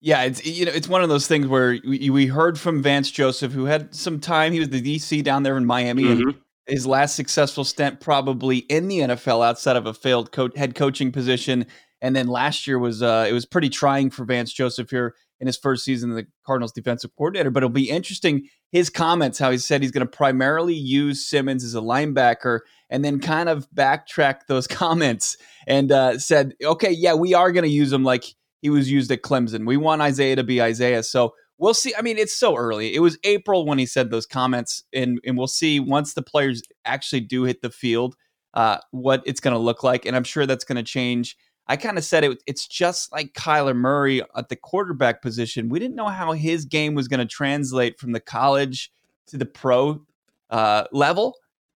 Yeah, 0.00 0.22
it's 0.22 0.44
you 0.44 0.66
know 0.66 0.72
it's 0.72 0.88
one 0.88 1.02
of 1.02 1.08
those 1.08 1.26
things 1.26 1.46
where 1.46 1.78
we, 1.86 2.10
we 2.10 2.26
heard 2.26 2.58
from 2.58 2.82
Vance 2.82 3.10
Joseph, 3.10 3.52
who 3.52 3.64
had 3.64 3.94
some 3.94 4.20
time. 4.20 4.52
He 4.52 4.58
was 4.58 4.68
the 4.68 4.82
DC 4.82 5.22
down 5.22 5.42
there 5.42 5.56
in 5.56 5.64
Miami, 5.64 6.04
mm-hmm. 6.04 6.28
and 6.28 6.34
his 6.66 6.86
last 6.86 7.16
successful 7.16 7.64
stint 7.64 8.00
probably 8.00 8.58
in 8.58 8.88
the 8.88 9.00
NFL 9.00 9.44
outside 9.44 9.76
of 9.76 9.86
a 9.86 9.94
failed 9.94 10.32
co- 10.32 10.50
head 10.56 10.74
coaching 10.74 11.12
position. 11.12 11.66
And 12.00 12.14
then 12.14 12.26
last 12.26 12.66
year 12.66 12.78
was 12.78 13.02
uh, 13.02 13.26
it 13.28 13.32
was 13.32 13.46
pretty 13.46 13.68
trying 13.68 14.10
for 14.10 14.24
Vance 14.24 14.52
Joseph 14.52 14.90
here 14.90 15.14
in 15.40 15.46
his 15.46 15.56
first 15.56 15.84
season 15.84 16.10
as 16.10 16.16
the 16.16 16.26
Cardinals 16.44 16.72
defensive 16.72 17.10
coordinator. 17.16 17.50
But 17.50 17.62
it'll 17.62 17.70
be 17.70 17.90
interesting 17.90 18.48
his 18.72 18.90
comments 18.90 19.38
how 19.38 19.50
he 19.50 19.58
said 19.58 19.82
he's 19.82 19.90
going 19.92 20.06
to 20.06 20.10
primarily 20.10 20.74
use 20.74 21.28
Simmons 21.28 21.64
as 21.64 21.74
a 21.74 21.80
linebacker, 21.80 22.60
and 22.90 23.04
then 23.04 23.20
kind 23.20 23.48
of 23.48 23.68
backtrack 23.70 24.46
those 24.48 24.66
comments 24.66 25.36
and 25.66 25.92
uh, 25.92 26.18
said, 26.18 26.54
okay, 26.62 26.90
yeah, 26.90 27.14
we 27.14 27.34
are 27.34 27.52
going 27.52 27.64
to 27.64 27.70
use 27.70 27.92
him 27.92 28.04
like 28.04 28.24
he 28.62 28.70
was 28.70 28.90
used 28.90 29.12
at 29.12 29.22
Clemson. 29.22 29.66
We 29.66 29.76
want 29.76 30.02
Isaiah 30.02 30.36
to 30.36 30.42
be 30.42 30.60
Isaiah. 30.60 31.02
So 31.02 31.34
we'll 31.58 31.74
see. 31.74 31.94
I 31.96 32.02
mean, 32.02 32.18
it's 32.18 32.36
so 32.36 32.56
early. 32.56 32.94
It 32.94 33.00
was 33.00 33.18
April 33.24 33.66
when 33.66 33.78
he 33.78 33.86
said 33.86 34.10
those 34.10 34.26
comments, 34.26 34.84
and 34.92 35.20
and 35.24 35.36
we'll 35.36 35.46
see 35.46 35.80
once 35.80 36.14
the 36.14 36.22
players 36.22 36.62
actually 36.84 37.20
do 37.20 37.44
hit 37.44 37.62
the 37.62 37.70
field, 37.70 38.16
uh, 38.54 38.78
what 38.90 39.22
it's 39.26 39.40
going 39.40 39.54
to 39.54 39.60
look 39.60 39.82
like, 39.82 40.06
and 40.06 40.16
I'm 40.16 40.24
sure 40.24 40.46
that's 40.46 40.64
going 40.64 40.76
to 40.76 40.82
change. 40.82 41.36
I 41.66 41.76
kind 41.76 41.96
of 41.96 42.04
said 42.04 42.24
it. 42.24 42.42
It's 42.46 42.66
just 42.66 43.10
like 43.10 43.32
Kyler 43.32 43.74
Murray 43.74 44.22
at 44.36 44.48
the 44.48 44.56
quarterback 44.56 45.22
position. 45.22 45.70
We 45.70 45.78
didn't 45.78 45.96
know 45.96 46.08
how 46.08 46.32
his 46.32 46.66
game 46.66 46.94
was 46.94 47.08
going 47.08 47.20
to 47.20 47.26
translate 47.26 47.98
from 47.98 48.12
the 48.12 48.20
college 48.20 48.92
to 49.28 49.38
the 49.38 49.46
pro 49.46 50.02
uh, 50.50 50.84
level. 50.92 51.36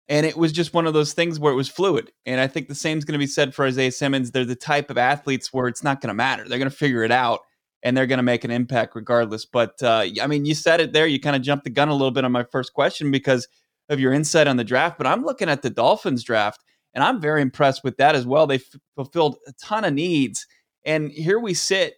And 0.08 0.26
it 0.26 0.38
was 0.38 0.52
just 0.52 0.74
one 0.74 0.86
of 0.86 0.94
those 0.94 1.14
things 1.14 1.40
where 1.40 1.52
it 1.52 1.56
was 1.56 1.70
fluid. 1.70 2.12
And 2.26 2.40
I 2.40 2.48
think 2.48 2.68
the 2.68 2.76
same 2.76 2.98
is 2.98 3.06
going 3.06 3.14
to 3.14 3.24
be 3.24 3.28
said 3.28 3.56
for 3.56 3.66
Isaiah 3.66 3.92
Simmons. 3.92 4.32
They're 4.32 4.46
the 4.46 4.56
type 4.56 4.90
of 4.90 4.98
athletes 4.98 5.52
where 5.52 5.68
it's 5.68 5.84
not 5.84 6.02
going 6.02 6.10
to 6.10 6.16
matter. 6.16 6.48
They're 6.48 6.60
going 6.60 6.70
to 6.70 6.76
figure 6.76 7.04
it 7.04 7.12
out 7.12 7.42
and 7.86 7.96
they're 7.96 8.08
going 8.08 8.18
to 8.18 8.24
make 8.24 8.44
an 8.44 8.52
impact 8.52 8.96
regardless. 8.96 9.46
But 9.46 9.82
uh, 9.82 10.08
I 10.22 10.26
mean, 10.28 10.44
you 10.44 10.56
said 10.56 10.82
it 10.82 10.92
there. 10.92 11.06
You 11.06 11.20
kind 11.20 11.36
of 11.36 11.44
jumped 11.44 11.66
the 11.66 11.70
gun 11.70 11.88
a 11.88 11.94
little 11.94 12.12
bit 12.12 12.26
on 12.26 12.32
my 12.32 12.44
first 12.44 12.74
question 12.74 13.12
because 13.12 13.48
of 13.90 14.00
your 14.00 14.12
insight 14.12 14.48
on 14.48 14.58
the 14.58 14.64
draft. 14.64 14.98
But 14.98 15.06
I'm 15.06 15.24
looking 15.24 15.50
at 15.50 15.62
the 15.62 15.70
Dolphins 15.70 16.24
draft, 16.24 16.64
and 16.96 17.04
I'm 17.04 17.22
very 17.22 17.44
impressed 17.44 17.84
with 17.84 17.98
that 17.98 18.16
as 18.16 18.26
well. 18.26 18.48
They 18.48 18.56
f- 18.56 18.76
fulfilled 18.96 19.38
a 19.48 19.54
ton 19.54 19.86
of 19.86 19.94
needs, 19.94 20.48
and 20.84 21.12
here 21.12 21.40
we 21.40 21.54
sit 21.54 21.94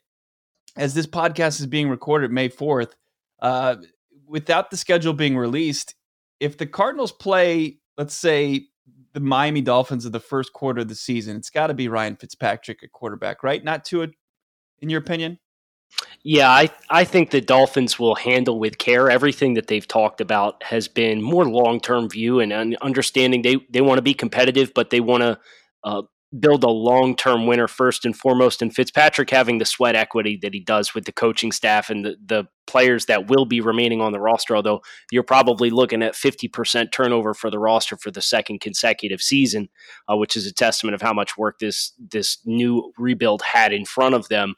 as 0.76 0.94
this 0.94 1.08
podcast 1.08 1.60
is 1.60 1.66
being 1.66 1.90
recorded 1.90 2.32
May 2.32 2.50
4th, 2.50 2.92
uh, 3.42 3.78
without 4.28 4.70
the 4.70 4.78
schedule 4.78 5.14
being 5.14 5.38
released, 5.38 5.96
if 6.40 6.58
the 6.58 6.68
Cardinals 6.68 7.12
play, 7.14 7.80
let's 7.98 8.14
say, 8.14 8.66
the 9.14 9.20
Miami 9.22 9.62
Dolphins 9.62 10.06
of 10.06 10.12
the 10.12 10.20
first 10.20 10.54
quarter 10.54 10.82
of 10.82 10.90
the 10.90 10.96
season, 10.96 11.38
it's 11.38 11.50
got 11.50 11.68
to 11.68 11.74
be 11.74 11.88
Ryan 11.88 12.16
Fitzpatrick 12.16 12.84
at 12.84 12.92
quarterback, 12.92 13.42
right? 13.42 13.64
Not 13.64 13.86
Tua, 13.86 14.10
in 14.80 14.90
your 14.90 15.00
opinion? 15.00 15.40
Yeah, 16.24 16.50
I 16.50 16.70
I 16.90 17.04
think 17.06 17.32
the 17.32 17.42
Dolphins 17.42 17.98
will 17.98 18.16
handle 18.16 18.60
with 18.60 18.78
care 18.78 19.10
everything 19.10 19.54
that 19.54 19.68
they've 19.68 19.88
talked 19.88 20.20
about 20.20 20.62
has 20.64 20.88
been 20.88 21.22
more 21.22 21.46
long 21.46 21.80
term 21.80 22.10
view 22.10 22.40
and 22.40 22.76
understanding 22.78 23.42
they 23.42 23.58
they 23.70 23.82
want 23.82 23.98
to 23.98 24.04
be 24.04 24.14
competitive, 24.14 24.74
but 24.74 24.90
they 24.90 25.00
want 25.00 25.24
to 25.24 25.40
uh, 25.84 26.02
build 26.38 26.64
a 26.64 26.70
long 26.70 27.16
term 27.16 27.46
winner 27.46 27.68
first 27.68 28.06
and 28.06 28.16
foremost. 28.16 28.62
And 28.62 28.74
Fitzpatrick 28.74 29.30
having 29.30 29.58
the 29.58 29.66
sweat 29.66 29.96
equity 29.96 30.38
that 30.42 30.54
he 30.54 30.60
does 30.60 30.94
with 30.94 31.06
the 31.06 31.12
coaching 31.12 31.52
staff 31.52 31.90
and 31.90 32.04
the, 32.04 32.18
the 32.26 32.48
players 32.66 33.06
that 33.06 33.30
will 33.30 33.46
be 33.46 33.62
remaining 33.62 34.02
on 34.02 34.12
the 34.12 34.20
roster, 34.20 34.56
although 34.56 34.82
you're 35.12 35.24
probably 35.24 35.70
looking 35.70 36.04
at 36.04 36.14
50% 36.14 36.92
turnover 36.92 37.34
for 37.34 37.50
the 37.50 37.60
roster 37.60 37.96
for 37.96 38.12
the 38.12 38.22
second 38.22 38.60
consecutive 38.60 39.22
season, 39.22 39.70
uh, 40.12 40.18
which 40.18 40.36
is 40.36 40.46
a 40.46 40.54
testament 40.54 40.96
of 40.96 41.02
how 41.02 41.14
much 41.14 41.38
work 41.38 41.60
this 41.60 41.94
this 41.98 42.40
new 42.46 42.92
rebuild 42.98 43.42
had 43.42 43.72
in 43.72 43.86
front 43.86 44.16
of 44.16 44.28
them. 44.28 44.56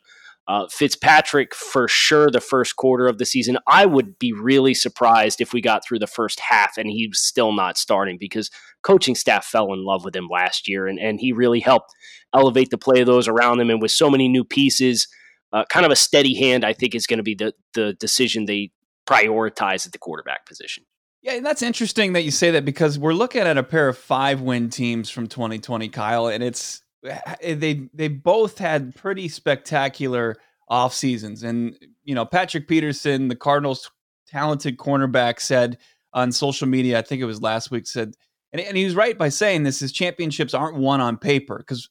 Uh, 0.50 0.68
Fitzpatrick, 0.68 1.54
for 1.54 1.88
sure, 1.88 2.32
the 2.32 2.42
first 2.42 2.76
quarter 2.76 3.06
of 3.06 3.20
the 3.20 3.26
season. 3.26 3.60
I 3.68 3.86
would 3.86 4.18
be 4.18 4.34
really 4.34 4.74
surprised 4.74 5.42
if 5.42 5.54
we 5.54 5.62
got 5.62 5.86
through 5.86 6.00
the 6.00 6.08
first 6.08 6.40
half 6.40 6.76
and 6.76 6.90
he 6.90 7.08
was 7.08 7.22
still 7.22 7.52
not 7.52 7.78
starting 7.78 8.18
because 8.20 8.50
coaching 8.82 9.14
staff 9.14 9.46
fell 9.46 9.72
in 9.74 9.86
love 9.86 10.04
with 10.04 10.16
him 10.16 10.28
last 10.28 10.68
year 10.68 10.88
and, 10.88 10.98
and 10.98 11.20
he 11.20 11.32
really 11.32 11.60
helped 11.60 11.92
elevate 12.34 12.72
the 12.72 12.80
play 12.80 13.00
of 13.02 13.06
those 13.06 13.28
around 13.28 13.60
him. 13.60 13.70
And 13.70 13.80
with 13.80 13.92
so 13.92 14.10
many 14.10 14.28
new 14.28 14.44
pieces, 14.44 15.08
uh, 15.54 15.66
kind 15.70 15.86
of 15.86 15.92
a 15.92 15.96
steady 15.96 16.34
hand, 16.34 16.66
I 16.66 16.74
think 16.74 16.96
is 16.96 17.06
going 17.06 17.20
to 17.20 17.24
be 17.24 17.36
the, 17.36 17.54
the 17.76 17.94
decision 17.94 18.46
they 18.46 18.72
prioritize 19.08 19.86
at 19.86 19.92
the 19.92 20.00
quarterback 20.00 20.48
position. 20.48 20.84
Yeah, 21.22 21.34
and 21.34 21.46
that's 21.46 21.62
interesting 21.62 22.14
that 22.14 22.24
you 22.24 22.32
say 22.32 22.50
that 22.52 22.66
because 22.66 22.98
we're 22.98 23.14
looking 23.14 23.42
at 23.42 23.58
a 23.58 23.64
pair 23.64 23.88
of 23.88 24.00
five 24.00 24.42
win 24.42 24.72
teams 24.72 25.12
from 25.12 25.28
2020, 25.28 25.90
Kyle, 25.90 26.26
and 26.26 26.42
it's 26.42 26.82
Eh, 27.06 27.56
they 27.56 27.90
they 27.94 28.08
both 28.08 28.58
had 28.58 28.96
pretty 28.96 29.28
spectacular 29.28 30.36
off 30.68 30.94
seasons. 30.94 31.44
And 31.44 31.78
you 32.04 32.16
know, 32.16 32.26
Patrick 32.26 32.68
Peterson, 32.68 33.28
the 33.28 33.36
Cardinals' 33.36 33.90
talented 34.28 34.78
cornerback, 34.78 35.40
said 35.40 35.78
on 36.14 36.32
social 36.32 36.68
media, 36.68 37.00
I 37.00 37.02
think 37.02 37.22
it 37.22 37.26
was 37.26 37.42
last 37.42 37.72
week, 37.72 37.88
said, 37.88 38.14
and, 38.52 38.62
and 38.62 38.76
he 38.76 38.86
was 38.86 38.96
right 38.96 39.18
by 39.18 39.30
saying 39.30 39.64
this: 39.64 39.82
is 39.82 39.92
championships 39.92 40.54
aren't 40.54 40.78
won 40.78 41.02
on 41.02 41.18
paper 41.18 41.58
because 41.58 41.90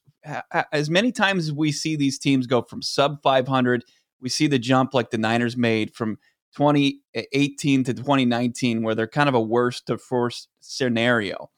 as 0.71 0.89
many 0.89 1.11
times 1.11 1.47
as 1.47 1.53
we 1.53 1.71
see 1.71 1.95
these 1.95 2.19
teams 2.19 2.45
go 2.45 2.61
from 2.61 2.81
sub 2.81 3.21
500, 3.23 3.83
we 4.21 4.29
see 4.29 4.47
the 4.47 4.59
jump 4.59 4.93
like 4.93 5.11
the 5.11 5.17
Niners 5.17 5.55
made 5.55 5.93
from 5.93 6.17
2018 6.55 7.79
eh, 7.79 7.83
to 7.83 7.93
2019, 7.93 8.83
where 8.83 8.95
they're 8.95 9.07
kind 9.07 9.29
of 9.29 9.35
a 9.35 9.41
worst 9.41 9.87
to 9.87 9.97
first 9.97 10.49
scenario. 10.59 11.49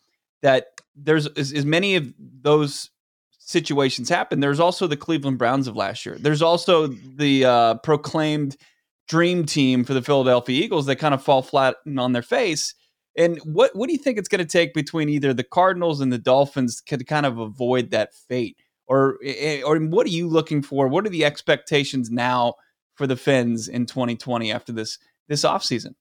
That 0.41 0.67
there's 0.96 1.27
as, 1.27 1.51
as 1.51 1.65
many 1.65 1.96
of 1.96 2.13
those 2.20 2.91
situations 3.45 4.10
happen. 4.10 4.39
There's 4.39 4.60
also 4.60 4.88
the 4.88 4.98
Cleveland 4.98 5.38
Browns 5.38 5.67
of 5.67 5.75
last 5.75 6.05
year. 6.05 6.15
There's 6.17 6.41
also 6.41 6.88
the 6.88 7.45
uh, 7.45 7.75
proclaimed 7.75 8.57
dream 9.07 9.45
team 9.45 9.83
for 9.83 9.93
the 9.93 10.01
Philadelphia 10.01 10.63
Eagles 10.63 10.86
that 10.86 10.95
kind 10.98 11.13
of 11.13 11.24
fall 11.24 11.41
flat 11.41 11.75
on 11.98 12.13
their 12.13 12.21
face. 12.21 12.74
And 13.17 13.39
what 13.39 13.75
what 13.75 13.88
do 13.88 13.93
you 13.93 14.00
think 14.00 14.17
it's 14.17 14.29
going 14.29 14.39
to 14.39 14.45
take 14.45 14.74
between 14.74 15.10
either 15.10 15.33
the 15.33 15.43
Cardinals 15.43 16.00
and 16.00 16.13
the 16.13 16.17
Dolphins 16.17 16.81
to 16.88 17.03
kind 17.03 17.25
of 17.25 17.38
avoid 17.39 17.91
that 17.91 18.13
fate? 18.13 18.57
Or 18.88 19.17
eh, 19.24 19.62
or 19.63 19.77
what 19.79 20.05
are 20.05 20.12
you 20.12 20.27
looking 20.27 20.62
for? 20.62 20.88
What 20.88 21.05
are 21.05 21.10
the 21.10 21.25
expectations 21.25 22.10
now 22.10 22.55
for 22.95 23.07
the 23.07 23.17
Fins 23.17 23.67
in 23.67 23.86
2020 23.86 24.51
after 24.51 24.71
this 24.71 24.98
this 25.27 25.43
offseason? 25.43 25.95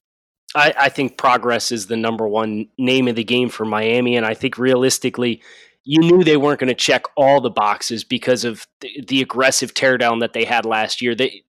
I, 0.55 0.75
I 0.79 0.89
think 0.89 1.17
progress 1.17 1.71
is 1.71 1.87
the 1.87 1.97
number 1.97 2.27
one 2.27 2.69
name 2.77 3.07
of 3.09 3.17
the 3.17 3.25
game 3.25 3.49
for 3.49 3.65
Miami, 3.65 4.17
and 4.17 4.27
I 4.27 4.35
think 4.35 4.59
realistically, 4.59 5.43
you 5.85 6.01
knew 6.01 6.23
they 6.23 6.37
weren't 6.37 6.61
going 6.61 6.69
to 6.69 6.75
check 6.75 7.05
all 7.17 7.41
the 7.41 7.51
boxes 7.51 8.05
because 8.05 8.45
of 8.45 8.67
the, 8.81 9.05
the 9.09 9.23
aggressive 9.23 9.75
teardown 9.75 10.21
that 10.21 10.33
they 10.33 10.45
had 10.45 10.65
last 10.65 11.01
year. 11.01 11.15
They 11.15 11.43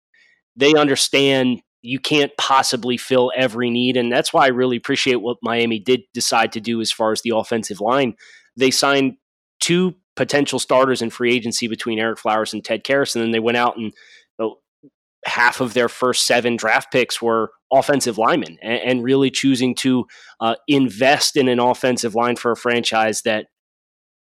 they 0.57 0.75
understand 0.75 1.63
you 1.83 1.99
can't 1.99 2.33
possibly 2.37 2.97
fill 2.97 3.33
every 3.35 3.71
need, 3.71 3.97
and 3.97 4.13
that's 4.13 4.33
why 4.33 4.45
I 4.45 4.49
really 4.49 4.77
appreciate 4.77 5.17
what 5.17 5.39
Miami 5.43 5.79
did 5.79 6.03
decide 6.15 6.53
to 6.53 6.61
do 6.61 6.81
as 6.81 6.93
far 6.93 7.13
as 7.13 7.23
the 7.23 7.35
offensive 7.35 7.81
line. 7.81 8.15
They 8.57 8.71
signed 8.71 9.15
two 9.61 9.95
potential 10.17 10.59
starters 10.59 11.03
in 11.03 11.11
free 11.11 11.35
agency 11.35 11.67
between 11.67 11.99
Ereck 11.99 12.19
Flowers 12.19 12.53
and 12.53 12.65
Ted 12.65 12.85
Karras, 12.85 13.15
and 13.15 13.25
then 13.25 13.31
they 13.31 13.41
went 13.41 13.57
out 13.57 13.77
and 13.77 13.93
half 15.27 15.61
of 15.61 15.75
their 15.75 15.89
first 15.89 16.27
seven 16.27 16.57
draft 16.57 16.91
picks 16.93 17.21
were 17.21 17.51
offensive 17.73 18.19
linemen, 18.19 18.59
and, 18.63 18.81
and 18.81 19.05
really 19.05 19.31
choosing 19.31 19.75
to 19.77 20.07
uh, 20.41 20.57
invest 20.67 21.37
in 21.37 21.49
an 21.49 21.61
offensive 21.61 22.15
line 22.15 22.37
for 22.37 22.53
a 22.53 22.57
franchise 22.57 23.23
that 23.23 23.47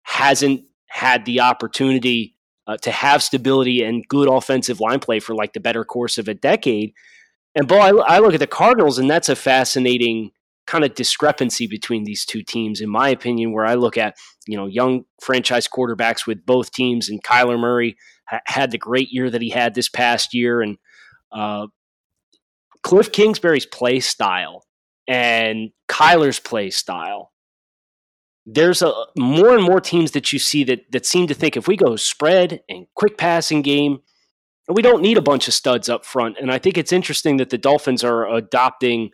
hasn't 0.05 0.63
had 0.87 1.25
the 1.25 1.41
opportunity 1.41 2.37
uh, 2.67 2.77
to 2.79 2.91
have 2.91 3.23
stability 3.23 3.83
and 3.83 4.07
good 4.09 4.29
offensive 4.29 4.81
line 4.81 5.01
play 5.01 5.21
for 5.21 5.35
like 5.35 5.53
the 5.53 5.61
better 5.61 5.85
course 5.85 6.19
of 6.19 6.29
a 6.29 6.35
decade. 6.35 6.93
And 7.55 7.69
boy, 7.69 7.79
I, 7.79 8.17
I 8.17 8.19
look 8.21 8.35
at 8.35 8.41
the 8.41 8.47
Cardinals, 8.47 8.99
and 8.99 9.11
that's 9.11 9.29
a 9.29 9.37
fascinating 9.37 10.31
kind 10.67 10.85
of 10.85 10.95
discrepancy 10.95 11.67
between 11.67 12.05
these 12.05 12.25
two 12.25 12.43
teams, 12.43 12.81
in 12.81 12.89
my 12.89 13.11
opinion. 13.11 13.53
Where 13.53 13.67
I 13.67 13.75
look 13.75 13.99
at 13.99 14.17
you 14.47 14.57
know 14.57 14.67
young 14.67 15.05
franchise 15.23 15.69
quarterbacks 15.69 16.27
with 16.27 16.47
both 16.47 16.73
teams, 16.73 17.09
and 17.09 17.23
Kyler 17.23 17.59
Murray 17.59 17.97
ha- 18.29 18.41
had 18.47 18.71
the 18.71 18.79
great 18.79 19.09
year 19.11 19.31
that 19.31 19.43
he 19.43 19.51
had 19.51 19.75
this 19.75 19.89
past 19.89 20.35
year, 20.35 20.63
and 20.63 20.79
uh, 21.33 21.67
Cliff 22.83 23.13
Kingsbury's 23.13 23.67
play 23.67 24.01
style 24.01 24.65
and 25.07 25.71
Kyler's 25.89 26.39
play 26.39 26.71
style 26.71 27.33
there's 28.47 28.83
a 28.83 28.93
more 29.17 29.55
and 29.55 29.65
more 29.65 29.81
teams 29.81 30.11
that 30.13 30.33
you 30.33 30.39
see 30.39 30.65
that 30.65 30.91
that 30.93 31.07
seem 31.07 31.27
to 31.27 31.35
think 31.35 31.57
if 31.57 31.67
we 31.67 31.77
go 31.77 31.97
spread 31.97 32.63
and 32.69 32.87
quick 32.95 33.17
passing 33.17 33.63
game, 33.63 34.01
we 34.69 34.83
don't 34.83 35.03
need 35.03 35.19
a 35.19 35.23
bunch 35.23 35.49
of 35.49 35.55
studs 35.55 35.89
up 35.89 36.05
front. 36.05 36.37
And 36.41 36.51
I 36.51 36.59
think 36.59 36.77
it's 36.77 36.93
interesting 36.93 37.39
that 37.39 37.51
the 37.51 37.59
Dolphins 37.59 38.05
are 38.05 38.29
adopting 38.29 39.11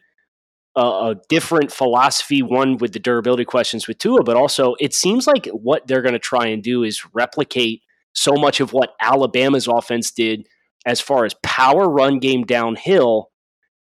a, 0.77 1.17
different 1.29 1.73
philosophy. 1.73 2.43
One 2.43 2.77
with 2.79 2.93
the 2.93 2.99
durability 2.99 3.45
questions 3.45 3.87
with 3.87 3.99
Tua, 3.99 4.23
but 4.25 4.37
also 4.37 4.75
it 4.81 4.95
seems 4.95 5.27
like 5.27 5.47
what 5.47 5.87
they're 5.87 6.03
going 6.03 6.13
to 6.13 6.19
try 6.19 6.47
and 6.47 6.63
do 6.63 6.83
is 6.83 7.05
replicate 7.13 7.83
so 8.13 8.33
much 8.35 8.61
of 8.61 8.73
what 8.73 8.95
Alabama's 9.01 9.69
offense 9.69 10.11
did 10.11 10.47
as 10.87 11.01
far 11.01 11.25
as 11.25 11.35
power 11.43 11.89
run 11.89 12.19
game 12.19 12.45
downhill 12.45 13.31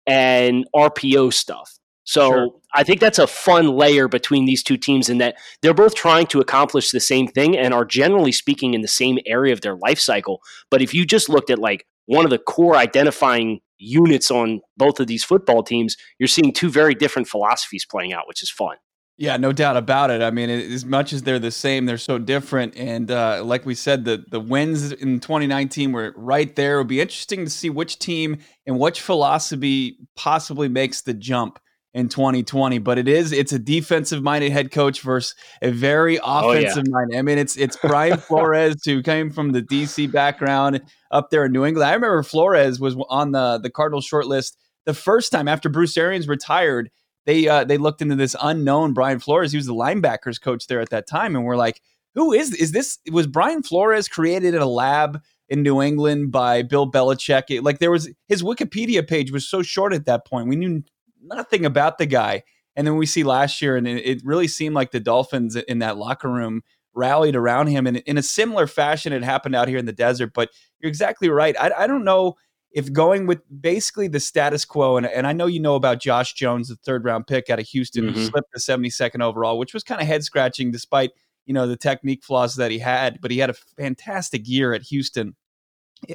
and 0.05 0.65
RPO 0.75 1.33
stuff. 1.33 1.77
So 2.05 2.31
sure. 2.31 2.49
I 2.73 2.83
think 2.83 2.99
that's 2.99 3.19
a 3.19 3.27
fun 3.27 3.69
layer 3.69 4.07
between 4.07 4.45
these 4.45 4.63
two 4.63 4.77
teams 4.77 5.09
in 5.09 5.19
that 5.19 5.35
they're 5.61 5.73
both 5.73 5.95
trying 5.95 6.27
to 6.27 6.39
accomplish 6.39 6.91
the 6.91 6.99
same 6.99 7.27
thing 7.27 7.57
and 7.57 7.73
are 7.73 7.85
generally 7.85 8.31
speaking 8.31 8.73
in 8.73 8.81
the 8.81 8.87
same 8.87 9.19
area 9.25 9.53
of 9.53 9.61
their 9.61 9.75
life 9.75 9.99
cycle. 9.99 10.41
But 10.69 10.81
if 10.81 10.93
you 10.93 11.05
just 11.05 11.29
looked 11.29 11.49
at 11.49 11.59
like 11.59 11.85
one 12.05 12.25
of 12.25 12.31
the 12.31 12.39
core 12.39 12.75
identifying 12.75 13.61
units 13.77 14.31
on 14.31 14.61
both 14.77 14.99
of 14.99 15.07
these 15.07 15.23
football 15.23 15.63
teams, 15.63 15.95
you're 16.19 16.27
seeing 16.27 16.51
two 16.51 16.69
very 16.69 16.93
different 16.93 17.27
philosophies 17.27 17.85
playing 17.85 18.13
out, 18.13 18.27
which 18.27 18.43
is 18.43 18.49
fun. 18.49 18.77
Yeah, 19.15 19.37
no 19.37 19.51
doubt 19.51 19.77
about 19.77 20.09
it. 20.09 20.23
I 20.23 20.31
mean, 20.31 20.49
as 20.49 20.85
much 20.85 21.13
as 21.13 21.21
they're 21.21 21.37
the 21.37 21.51
same, 21.51 21.85
they're 21.85 21.99
so 21.99 22.17
different. 22.17 22.75
And 22.75 23.11
uh, 23.11 23.43
like 23.43 23.63
we 23.63 23.75
said, 23.75 24.05
the 24.05 24.25
the 24.27 24.39
wins 24.39 24.91
in 24.91 25.19
2019 25.19 25.91
were 25.91 26.13
right 26.17 26.53
there. 26.55 26.75
It 26.75 26.77
would 26.79 26.87
be 26.87 26.99
interesting 26.99 27.45
to 27.45 27.51
see 27.51 27.69
which 27.69 27.99
team 27.99 28.39
and 28.65 28.79
which 28.79 29.01
philosophy 29.01 29.99
possibly 30.15 30.67
makes 30.67 31.01
the 31.01 31.13
jump 31.13 31.59
in 31.93 32.09
2020 32.09 32.79
but 32.79 32.97
it 32.97 33.07
is 33.07 33.31
it's 33.31 33.51
a 33.51 33.59
defensive 33.59 34.23
minded 34.23 34.51
head 34.51 34.71
coach 34.71 35.01
versus 35.01 35.35
a 35.61 35.69
very 35.69 36.19
offensive 36.23 36.77
oh, 36.77 36.83
yeah. 36.87 36.91
minded 36.91 37.17
i 37.17 37.21
mean 37.21 37.37
it's 37.37 37.55
it's 37.55 37.77
brian 37.77 38.17
flores 38.27 38.75
who 38.83 39.01
came 39.03 39.29
from 39.29 39.51
the 39.51 39.61
dc 39.61 40.11
background 40.11 40.81
up 41.11 41.29
there 41.29 41.45
in 41.45 41.51
new 41.51 41.63
england 41.63 41.87
i 41.87 41.93
remember 41.93 42.23
flores 42.23 42.79
was 42.79 42.95
on 43.09 43.31
the 43.31 43.59
the 43.59 43.69
cardinals 43.69 44.05
short 44.05 44.25
list 44.25 44.57
the 44.85 44.93
first 44.93 45.31
time 45.31 45.47
after 45.47 45.69
bruce 45.69 45.95
arians 45.95 46.27
retired 46.27 46.89
they 47.25 47.47
uh, 47.47 47.63
they 47.63 47.77
looked 47.77 48.01
into 48.01 48.15
this 48.15 48.35
unknown 48.41 48.93
brian 48.93 49.19
flores 49.19 49.51
he 49.51 49.57
was 49.57 49.67
the 49.67 49.73
linebackers 49.73 50.41
coach 50.41 50.65
there 50.67 50.79
at 50.79 50.89
that 50.89 51.07
time 51.07 51.35
and 51.35 51.45
we're 51.45 51.55
like 51.55 51.79
who 52.15 52.33
is 52.33 52.53
is 52.55 52.71
this 52.71 52.97
was 53.11 53.27
brian 53.27 53.61
flores 53.61 54.07
created 54.07 54.55
in 54.55 54.61
a 54.61 54.67
lab 54.67 55.21
in 55.49 55.61
New 55.61 55.81
England 55.81 56.31
by 56.31 56.63
Bill 56.63 56.89
Belichick. 56.89 57.61
like 57.61 57.77
there 57.77 57.91
was 57.91 58.09
his 58.27 58.41
Wikipedia 58.41 59.07
page 59.07 59.31
was 59.31 59.47
so 59.47 59.61
short 59.61 59.93
at 59.93 60.05
that 60.05 60.25
point. 60.25 60.47
We 60.47 60.55
knew 60.55 60.81
nothing 61.23 61.65
about 61.65 61.97
the 61.97 62.05
guy. 62.05 62.43
And 62.75 62.87
then 62.87 62.95
we 62.95 63.05
see 63.05 63.23
last 63.23 63.61
year, 63.61 63.77
and 63.77 63.87
it, 63.87 64.21
really 64.23 64.47
seemed 64.47 64.75
like 64.75 64.91
the 64.91 64.99
Dolphins 64.99 65.55
in 65.55 65.79
that 65.79 65.97
locker 65.97 66.29
room 66.29 66.63
rallied 66.95 67.35
around 67.35 67.67
him. 67.67 67.85
And 67.85 67.97
in 67.97 68.17
a 68.17 68.23
similar 68.23 68.67
fashion, 68.67 69.13
it 69.13 69.23
happened 69.23 69.55
out 69.55 69.67
here 69.67 69.77
in 69.77 69.85
the 69.85 69.93
desert. 69.93 70.31
But 70.33 70.49
you're 70.79 70.89
exactly 70.89 71.29
right. 71.29 71.55
I, 71.59 71.71
I 71.83 71.87
don't 71.87 72.03
know 72.03 72.35
if 72.71 72.91
going 72.91 73.27
with 73.27 73.41
basically 73.61 74.07
the 74.07 74.19
status 74.19 74.65
quo, 74.65 74.97
and, 74.97 75.05
and 75.05 75.27
I 75.27 75.33
know 75.33 75.45
you 75.45 75.59
know 75.59 75.75
about 75.75 75.99
Josh 75.99 76.33
Jones, 76.33 76.69
the 76.69 76.75
third 76.75 77.05
round 77.05 77.27
pick 77.27 77.49
out 77.49 77.59
of 77.59 77.67
Houston, 77.67 78.05
mm-hmm. 78.05 78.15
who 78.15 78.25
slipped 78.25 78.51
to 78.53 78.59
72nd 78.59 79.21
overall, 79.21 79.59
which 79.59 79.73
was 79.73 79.83
kind 79.83 80.01
of 80.01 80.07
head 80.07 80.23
scratching 80.23 80.71
despite 80.71 81.11
you 81.45 81.53
know 81.53 81.67
the 81.67 81.77
technique 81.77 82.23
flaws 82.23 82.55
that 82.55 82.71
he 82.71 82.79
had. 82.79 83.21
But 83.21 83.31
he 83.31 83.37
had 83.37 83.51
a 83.51 83.53
fantastic 83.53 84.47
year 84.47 84.73
at 84.73 84.81
Houston. 84.83 85.35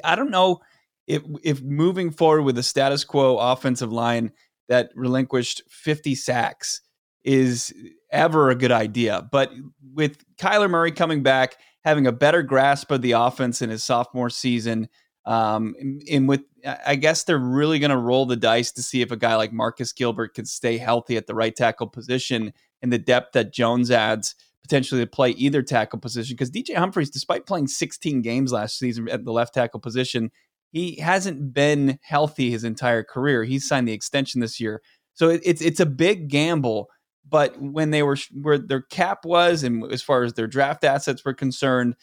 I 0.03 0.15
don't 0.15 0.31
know 0.31 0.59
if 1.07 1.23
if 1.43 1.61
moving 1.61 2.11
forward 2.11 2.43
with 2.43 2.55
the 2.55 2.63
status 2.63 3.03
quo 3.05 3.37
offensive 3.37 3.91
line 3.91 4.31
that 4.69 4.91
relinquished 4.95 5.63
50 5.69 6.15
sacks 6.15 6.81
is 7.23 7.73
ever 8.11 8.49
a 8.49 8.55
good 8.55 8.71
idea. 8.71 9.27
But 9.31 9.51
with 9.93 10.23
Kyler 10.37 10.69
Murray 10.69 10.91
coming 10.91 11.21
back, 11.21 11.57
having 11.83 12.07
a 12.07 12.11
better 12.11 12.41
grasp 12.43 12.91
of 12.91 13.01
the 13.01 13.11
offense 13.11 13.61
in 13.61 13.69
his 13.69 13.83
sophomore 13.83 14.29
season, 14.29 14.87
um, 15.25 15.75
and, 16.09 16.27
with 16.27 16.41
I 16.85 16.95
guess 16.95 17.23
they're 17.23 17.37
really 17.37 17.79
going 17.79 17.91
to 17.91 17.97
roll 17.97 18.25
the 18.25 18.35
dice 18.35 18.71
to 18.73 18.81
see 18.81 19.01
if 19.01 19.11
a 19.11 19.17
guy 19.17 19.35
like 19.35 19.53
Marcus 19.53 19.93
Gilbert 19.93 20.33
can 20.33 20.45
stay 20.45 20.77
healthy 20.77 21.17
at 21.17 21.27
the 21.27 21.35
right 21.35 21.55
tackle 21.55 21.87
position 21.87 22.53
and 22.81 22.91
the 22.91 22.97
depth 22.97 23.33
that 23.33 23.53
Jones 23.53 23.91
adds 23.91 24.35
potentially 24.63 25.01
to 25.01 25.07
play 25.07 25.31
either 25.31 25.61
tackle 25.61 25.99
position. 25.99 26.35
Because 26.35 26.51
DJ 26.51 26.75
Humphries, 26.75 27.09
despite 27.09 27.45
playing 27.45 27.67
16 27.67 28.21
games 28.21 28.51
last 28.51 28.77
season 28.77 29.09
at 29.09 29.25
the 29.25 29.31
left 29.31 29.53
tackle 29.53 29.79
position, 29.79 30.31
he 30.71 30.95
hasn't 30.97 31.53
been 31.53 31.99
healthy 32.01 32.51
his 32.51 32.63
entire 32.63 33.03
career. 33.03 33.43
He's 33.43 33.67
signed 33.67 33.87
the 33.87 33.93
extension 33.93 34.41
this 34.41 34.59
year, 34.59 34.81
so 35.13 35.29
it, 35.29 35.41
it's 35.43 35.61
it's 35.61 35.79
a 35.79 35.85
big 35.85 36.29
gamble. 36.29 36.89
But 37.27 37.61
when 37.61 37.91
they 37.91 38.01
were 38.01 38.17
where 38.33 38.57
their 38.57 38.81
cap 38.81 39.25
was, 39.25 39.63
and 39.63 39.91
as 39.91 40.01
far 40.01 40.23
as 40.23 40.33
their 40.33 40.47
draft 40.47 40.83
assets 40.83 41.23
were 41.23 41.33
concerned, 41.33 41.95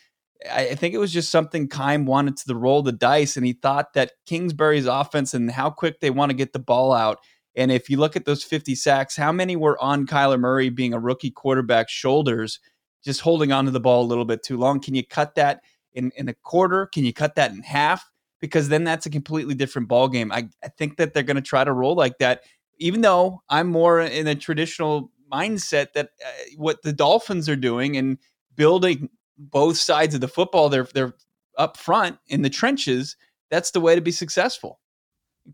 I 0.52 0.75
think 0.75 0.94
it 0.94 0.99
was 0.99 1.12
just 1.12 1.30
something 1.30 1.68
Keim 1.68 2.06
wanted 2.06 2.37
to 2.37 2.54
roll 2.54 2.82
the 2.82 2.92
dice, 2.92 3.37
and 3.37 3.46
he 3.46 3.52
thought 3.52 3.94
that 3.94 4.12
Kingsbury's 4.26 4.87
offense 4.87 5.35
and 5.35 5.50
how 5.50 5.70
quick 5.70 6.00
they 6.00 6.11
want 6.11 6.30
to 6.30 6.37
get 6.37 6.52
the 6.52 6.58
ball 6.58 6.92
out. 6.92 7.18
And 7.56 7.73
if 7.73 7.88
you 7.88 7.96
look 7.96 8.16
at 8.16 8.26
those 8.26 8.44
50 8.44 8.75
sacks, 8.75 9.16
how 9.16 9.32
many 9.32 9.56
were 9.56 9.82
on 9.82 10.06
Kyler 10.06 10.38
Murray 10.38 10.68
being 10.68 10.92
a 10.92 10.99
rookie 10.99 11.30
quarterback's 11.30 11.92
shoulders, 11.92 12.61
just 13.02 13.23
holding 13.23 13.50
onto 13.50 13.70
the 13.70 13.80
ball 13.80 14.04
a 14.04 14.06
little 14.06 14.26
bit 14.26 14.42
too 14.42 14.58
long? 14.58 14.78
Can 14.78 14.94
you 14.94 15.06
cut 15.06 15.37
that 15.37 15.62
in, 15.94 16.12
in 16.16 16.28
a 16.28 16.35
quarter? 16.35 16.87
Can 16.87 17.04
you 17.04 17.14
cut 17.14 17.35
that 17.37 17.52
in 17.52 17.62
half? 17.62 18.04
Because 18.40 18.68
then 18.68 18.84
that's 18.84 19.06
a 19.06 19.10
completely 19.10 19.54
different 19.54 19.88
ball 19.88 20.08
game. 20.08 20.30
I, 20.30 20.48
I 20.62 20.68
think 20.68 20.96
that 20.98 21.14
they're 21.14 21.22
going 21.22 21.36
to 21.36 21.42
try 21.42 21.64
to 21.64 21.72
roll 21.72 21.94
like 21.94 22.18
that, 22.18 22.42
even 22.78 23.00
though 23.00 23.42
I'm 23.48 23.68
more 23.68 24.00
in 24.00 24.26
a 24.26 24.34
traditional 24.34 25.10
mindset 25.32 25.92
that 25.94 26.10
uh, 26.24 26.30
what 26.56 26.82
the 26.82 26.92
Dolphins 26.92 27.48
are 27.48 27.56
doing 27.56 27.96
and 27.96 28.18
building 28.54 29.08
both 29.38 29.76
sides 29.76 30.14
of 30.14 30.20
the 30.20 30.28
football, 30.28 30.68
they're 30.68 30.88
they're 30.94 31.14
up 31.56 31.76
front 31.76 32.18
in 32.28 32.42
the 32.42 32.50
trenches. 32.50 33.16
That's 33.50 33.70
the 33.70 33.80
way 33.80 33.94
to 33.94 34.00
be 34.00 34.10
successful. 34.10 34.80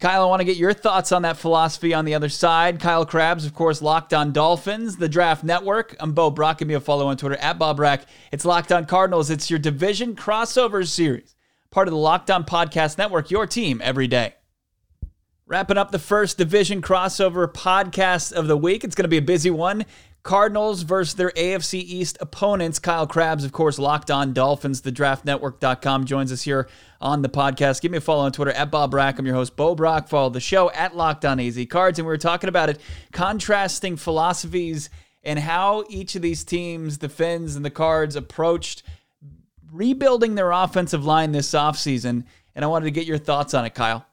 Kyle, 0.01 0.23
I 0.23 0.27
want 0.27 0.41
to 0.41 0.47
get 0.47 0.57
your 0.57 0.73
thoughts 0.73 1.13
on 1.13 1.23
that 1.23 1.37
philosophy 1.37 1.93
on 1.93 2.07
the 2.07 2.15
other 2.15 2.31
side. 2.31 2.81
Kyle 2.81 3.05
Crabbs, 3.05 3.45
of 3.45 3.53
course, 3.53 3.83
Locked 3.83 4.15
On 4.15 4.33
Dolphins, 4.33 4.97
the 4.97 5.09
Draft 5.09 5.45
Network. 5.45 5.95
I'm 6.01 6.13
Bo 6.13 6.31
Brack. 6.31 6.59
Give 6.59 6.69
me 6.69 6.75
a 6.75 6.81
follow 6.81 7.09
on 7.09 7.19
Twitter 7.19 7.37
at 7.37 7.59
Bo 7.59 7.75
Brack. 7.75 8.07
It's 8.33 8.47
Locked 8.47 8.73
On 8.73 8.87
Cardinals. 8.87 9.29
It's 9.29 9.51
your 9.51 9.59
division 9.59 10.17
crossover 10.17 10.87
series 10.87 11.37
part 11.73 11.89
of 11.89 11.93
the 11.93 11.99
Locked 11.99 12.31
On 12.31 12.45
Podcast 12.45 12.99
Network, 12.99 13.31
your 13.31 13.47
team 13.47 13.81
every 13.83 14.07
day. 14.07 14.35
Wrapping 15.47 15.79
up 15.79 15.91
the 15.91 15.99
first 15.99 16.39
division 16.39 16.81
crossover 16.81 17.53
podcast 17.53 18.33
of 18.33 18.47
the 18.47 18.57
week. 18.57 18.85
It's 18.85 18.95
going 18.95 19.05
to 19.05 19.09
be 19.09 19.17
a 19.17 19.23
busy 19.23 19.51
one. 19.51 19.85
Cardinals 20.23 20.83
versus 20.83 21.15
their 21.15 21.31
AFC 21.31 21.81
East 21.81 22.17
opponents. 22.21 22.79
Kyle 22.79 23.09
Crabbs, 23.09 23.45
of 23.45 23.53
course, 23.53 23.79
locked 23.79 24.11
on 24.11 24.33
Dolphins. 24.33 24.83
The 24.83 24.93
draftnetwork.com 24.93 26.05
joins 26.05 26.31
us 26.31 26.43
here 26.43 26.69
on 27.01 27.23
the 27.23 27.29
podcast. 27.29 27.81
Give 27.81 27.91
me 27.91 27.99
a 27.99 28.01
follow 28.03 28.23
on 28.23 28.33
Twitter 28.33 28.53
at 28.53 28.71
Bo 28.71 28.87
Brack. 28.87 29.19
I'm 29.19 29.27
your 29.27 29.35
host, 29.35 29.57
Bo 29.57 29.75
Brack. 29.75 30.09
Follow 30.09 30.31
the 30.31 30.41
show 30.41 30.71
at 30.71 30.95
Locked 30.95 31.25
On 31.25 31.41
AZ 31.41 31.59
Cards. 31.69 31.99
And 31.99 32.07
we 32.07 32.13
were 32.13 32.19
talking 32.19 32.49
about 32.49 32.69
it, 32.69 32.79
contrasting 33.13 33.97
philosophies 33.97 34.91
and 35.25 35.39
how 35.39 35.85
each 35.89 36.15
of 36.15 36.23
these 36.23 36.45
teams, 36.45 36.99
the 36.99 37.09
Fins 37.09 37.57
and 37.57 37.65
the 37.65 37.71
Cards, 37.71 38.15
approached 38.15 38.83
rebuilding 39.73 40.35
their 40.35 40.51
offensive 40.51 41.05
line 41.05 41.33
this 41.33 41.51
offseason. 41.53 42.25
And 42.55 42.65
I 42.65 42.69
wanted 42.69 42.85
to 42.85 42.91
get 42.91 43.07
your 43.07 43.19
thoughts 43.19 43.55
on 43.55 43.65
it, 43.65 43.75
Kyle. 43.75 44.07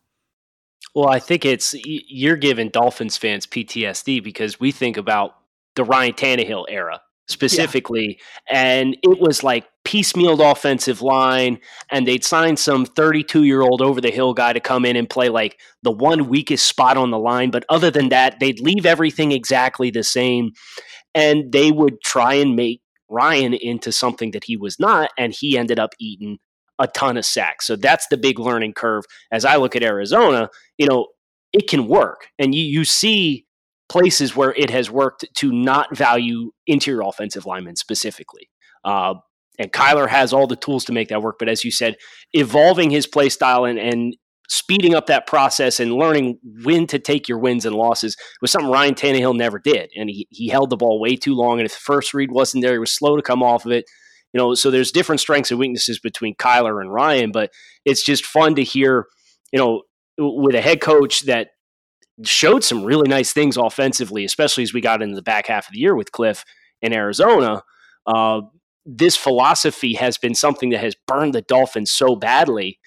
Well, 0.95 1.09
I 1.09 1.19
think 1.19 1.45
it's 1.45 1.75
you're 1.83 2.37
giving 2.37 2.69
Dolphins 2.69 3.17
fans 3.17 3.45
PTSD 3.45 4.23
because 4.23 4.59
we 4.59 4.71
think 4.71 4.97
about 4.97 5.35
the 5.75 5.83
Ryan 5.83 6.13
Tannehill 6.13 6.65
era 6.69 7.01
specifically, 7.27 8.19
yeah. 8.49 8.59
and 8.59 8.97
it 9.03 9.19
was 9.19 9.43
like 9.43 9.67
piecemealed 9.85 10.39
offensive 10.39 11.01
line, 11.01 11.59
and 11.91 12.07
they'd 12.07 12.23
sign 12.23 12.57
some 12.57 12.85
32 12.85 13.43
year 13.43 13.61
old 13.61 13.81
over 13.81 14.01
the 14.01 14.09
hill 14.09 14.33
guy 14.33 14.51
to 14.51 14.59
come 14.59 14.83
in 14.83 14.95
and 14.95 15.09
play 15.09 15.29
like 15.29 15.59
the 15.83 15.91
one 15.91 16.27
weakest 16.27 16.65
spot 16.65 16.97
on 16.97 17.11
the 17.11 17.19
line. 17.19 17.51
But 17.51 17.65
other 17.69 17.91
than 17.91 18.09
that, 18.09 18.39
they'd 18.39 18.59
leave 18.59 18.85
everything 18.85 19.31
exactly 19.31 19.91
the 19.91 20.03
same, 20.03 20.53
and 21.13 21.51
they 21.51 21.71
would 21.71 22.01
try 22.01 22.33
and 22.33 22.55
make 22.55 22.81
Ryan 23.09 23.53
into 23.53 23.91
something 23.91 24.31
that 24.31 24.43
he 24.45 24.57
was 24.57 24.79
not, 24.79 25.11
and 25.17 25.33
he 25.33 25.57
ended 25.57 25.79
up 25.79 25.93
eating 25.99 26.39
a 26.77 26.87
ton 26.87 27.17
of 27.17 27.25
sacks. 27.25 27.67
So 27.67 27.75
that's 27.75 28.07
the 28.07 28.17
big 28.17 28.39
learning 28.39 28.73
curve. 28.73 29.03
As 29.31 29.45
I 29.45 29.57
look 29.57 29.75
at 29.75 29.83
Arizona, 29.83 30.49
you 30.77 30.87
know, 30.87 31.07
it 31.51 31.67
can 31.67 31.87
work. 31.87 32.27
And 32.37 32.55
you, 32.55 32.63
you 32.63 32.85
see 32.85 33.45
places 33.89 34.35
where 34.35 34.53
it 34.55 34.69
has 34.69 34.89
worked 34.89 35.25
to 35.35 35.51
not 35.51 35.95
value 35.95 36.51
interior 36.67 37.01
offensive 37.01 37.45
linemen 37.45 37.75
specifically. 37.75 38.49
Uh, 38.85 39.15
and 39.57 39.73
Kyler 39.73 40.07
has 40.07 40.31
all 40.31 40.47
the 40.47 40.55
tools 40.55 40.85
to 40.85 40.93
make 40.93 41.09
that 41.09 41.21
work. 41.21 41.35
But 41.37 41.49
as 41.49 41.65
you 41.65 41.71
said, 41.71 41.97
evolving 42.31 42.91
his 42.91 43.07
play 43.07 43.29
style 43.29 43.65
and, 43.65 43.77
and 43.77 44.15
speeding 44.49 44.95
up 44.95 45.05
that 45.05 45.27
process 45.27 45.79
and 45.79 45.93
learning 45.93 46.39
when 46.63 46.87
to 46.87 46.97
take 46.97 47.29
your 47.29 47.37
wins 47.37 47.65
and 47.65 47.75
losses 47.75 48.17
was 48.41 48.51
something 48.51 48.71
Ryan 48.71 48.95
Tannehill 48.95 49.37
never 49.37 49.59
did. 49.59 49.91
And 49.95 50.09
he, 50.09 50.27
he 50.31 50.49
held 50.49 50.71
the 50.71 50.77
ball 50.77 50.99
way 50.99 51.15
too 51.15 51.35
long. 51.35 51.59
And 51.59 51.67
if 51.67 51.73
the 51.73 51.79
first 51.79 52.13
read 52.13 52.31
wasn't 52.31 52.63
there, 52.63 52.73
he 52.73 52.79
was 52.79 52.91
slow 52.91 53.15
to 53.15 53.21
come 53.21 53.43
off 53.43 53.65
of 53.65 53.71
it. 53.71 53.85
You 54.33 54.39
know, 54.39 54.55
so 54.55 54.71
there's 54.71 54.91
different 54.91 55.21
strengths 55.21 55.51
and 55.51 55.59
weaknesses 55.59 55.99
between 55.99 56.35
Kyler 56.35 56.81
and 56.81 56.91
Ryan, 56.91 57.31
but 57.31 57.51
it's 57.85 58.03
just 58.03 58.25
fun 58.25 58.55
to 58.55 58.63
hear, 58.63 59.05
you 59.51 59.59
know, 59.59 59.83
with 60.17 60.55
a 60.55 60.61
head 60.61 60.81
coach 60.81 61.21
that 61.21 61.49
showed 62.23 62.63
some 62.63 62.83
really 62.83 63.07
nice 63.07 63.31
things 63.31 63.55
offensively, 63.55 64.25
especially 64.25 64.63
as 64.63 64.73
we 64.73 64.81
got 64.81 65.01
into 65.01 65.15
the 65.15 65.21
back 65.21 65.47
half 65.47 65.67
of 65.67 65.73
the 65.73 65.79
year 65.79 65.95
with 65.95 66.11
Cliff 66.11 66.43
in 66.81 66.91
Arizona. 66.91 67.61
Uh, 68.05 68.41
this 68.85 69.15
philosophy 69.15 69.93
has 69.93 70.17
been 70.17 70.33
something 70.33 70.71
that 70.71 70.81
has 70.81 70.95
burned 71.07 71.33
the 71.33 71.41
Dolphins 71.41 71.91
so 71.91 72.15
badly 72.15 72.78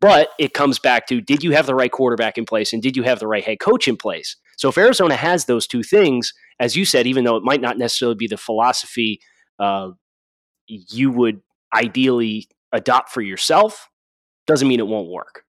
but 0.00 0.30
it 0.38 0.52
comes 0.52 0.78
back 0.78 1.06
to 1.06 1.20
did 1.20 1.44
you 1.44 1.52
have 1.52 1.66
the 1.66 1.74
right 1.74 1.92
quarterback 1.92 2.36
in 2.36 2.44
place 2.44 2.72
and 2.72 2.82
did 2.82 2.96
you 2.96 3.04
have 3.04 3.20
the 3.20 3.26
right 3.26 3.44
head 3.44 3.60
coach 3.60 3.86
in 3.86 3.96
place? 3.96 4.36
So 4.56 4.68
if 4.68 4.78
Arizona 4.78 5.16
has 5.16 5.44
those 5.44 5.66
two 5.66 5.82
things, 5.82 6.32
as 6.58 6.76
you 6.76 6.84
said, 6.84 7.06
even 7.06 7.24
though 7.24 7.36
it 7.36 7.44
might 7.44 7.60
not 7.60 7.78
necessarily 7.78 8.16
be 8.16 8.26
the 8.26 8.36
philosophy 8.36 9.20
uh, 9.58 9.90
you 10.66 11.10
would 11.10 11.40
ideally 11.74 12.48
adopt 12.72 13.10
for 13.10 13.22
yourself, 13.22 13.88
doesn't 14.46 14.68
mean 14.68 14.80
it 14.80 14.86
won't 14.86 15.08
work. 15.08 15.44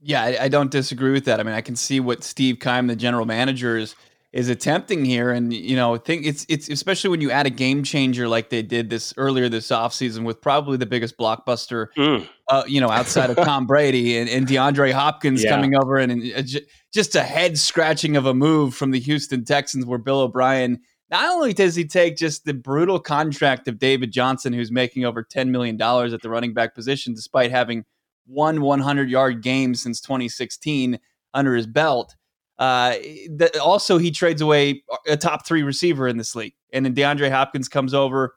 Yeah, 0.00 0.22
I, 0.22 0.44
I, 0.44 0.48
don't 0.48 0.70
disagree 0.70 1.12
with 1.12 1.24
that. 1.26 1.40
I 1.40 1.42
mean, 1.42 1.54
I 1.54 1.62
can 1.62 1.76
see 1.76 1.98
what 1.98 2.22
Steve 2.22 2.60
Keim, 2.60 2.88
the 2.88 2.96
general 2.96 3.24
manager, 3.24 3.78
is 3.78 3.94
is 4.34 4.48
attempting 4.48 5.04
here, 5.04 5.30
and 5.30 5.52
you 5.52 5.76
know, 5.76 5.94
I 5.94 5.98
think 5.98 6.26
it's 6.26 6.44
it's 6.48 6.68
especially 6.68 7.10
when 7.10 7.20
you 7.20 7.30
add 7.30 7.46
a 7.46 7.50
game 7.50 7.84
changer 7.84 8.26
like 8.26 8.50
they 8.50 8.62
did 8.62 8.90
this 8.90 9.14
earlier 9.16 9.48
this 9.48 9.68
offseason 9.68 10.24
with 10.24 10.40
probably 10.40 10.76
the 10.76 10.86
biggest 10.86 11.16
blockbuster, 11.16 11.86
mm. 11.96 12.28
uh, 12.50 12.64
you 12.66 12.80
know, 12.80 12.90
outside 12.90 13.30
of 13.30 13.36
Tom 13.36 13.64
Brady 13.66 14.18
and, 14.18 14.28
and 14.28 14.48
DeAndre 14.48 14.90
Hopkins 14.90 15.44
yeah. 15.44 15.50
coming 15.50 15.76
over 15.76 15.98
and, 15.98 16.10
and 16.10 16.48
just 16.92 17.14
a 17.14 17.22
head 17.22 17.56
scratching 17.56 18.16
of 18.16 18.26
a 18.26 18.34
move 18.34 18.74
from 18.74 18.90
the 18.90 18.98
Houston 18.98 19.44
Texans 19.44 19.86
where 19.86 19.98
Bill 19.98 20.20
O'Brien. 20.20 20.80
Not 21.10 21.30
only 21.30 21.52
does 21.52 21.76
he 21.76 21.84
take 21.84 22.16
just 22.16 22.44
the 22.44 22.54
brutal 22.54 22.98
contract 22.98 23.68
of 23.68 23.78
David 23.78 24.10
Johnson, 24.10 24.52
who's 24.52 24.72
making 24.72 25.04
over 25.04 25.22
$10 25.22 25.50
million 25.50 25.80
at 25.80 26.22
the 26.22 26.30
running 26.30 26.54
back 26.54 26.74
position, 26.74 27.14
despite 27.14 27.52
having 27.52 27.84
one 28.26 28.62
100 28.62 29.08
yard 29.08 29.42
game 29.42 29.76
since 29.76 30.00
2016 30.00 30.98
under 31.34 31.54
his 31.54 31.68
belt, 31.68 32.16
uh, 32.58 32.92
the, 33.28 33.60
also, 33.62 33.98
he 33.98 34.10
trades 34.10 34.40
away 34.40 34.82
a 35.06 35.16
top 35.16 35.46
three 35.46 35.62
receiver 35.62 36.06
in 36.06 36.16
this 36.16 36.34
league, 36.34 36.54
and 36.72 36.84
then 36.84 36.94
DeAndre 36.94 37.30
Hopkins 37.30 37.68
comes 37.68 37.94
over, 37.94 38.34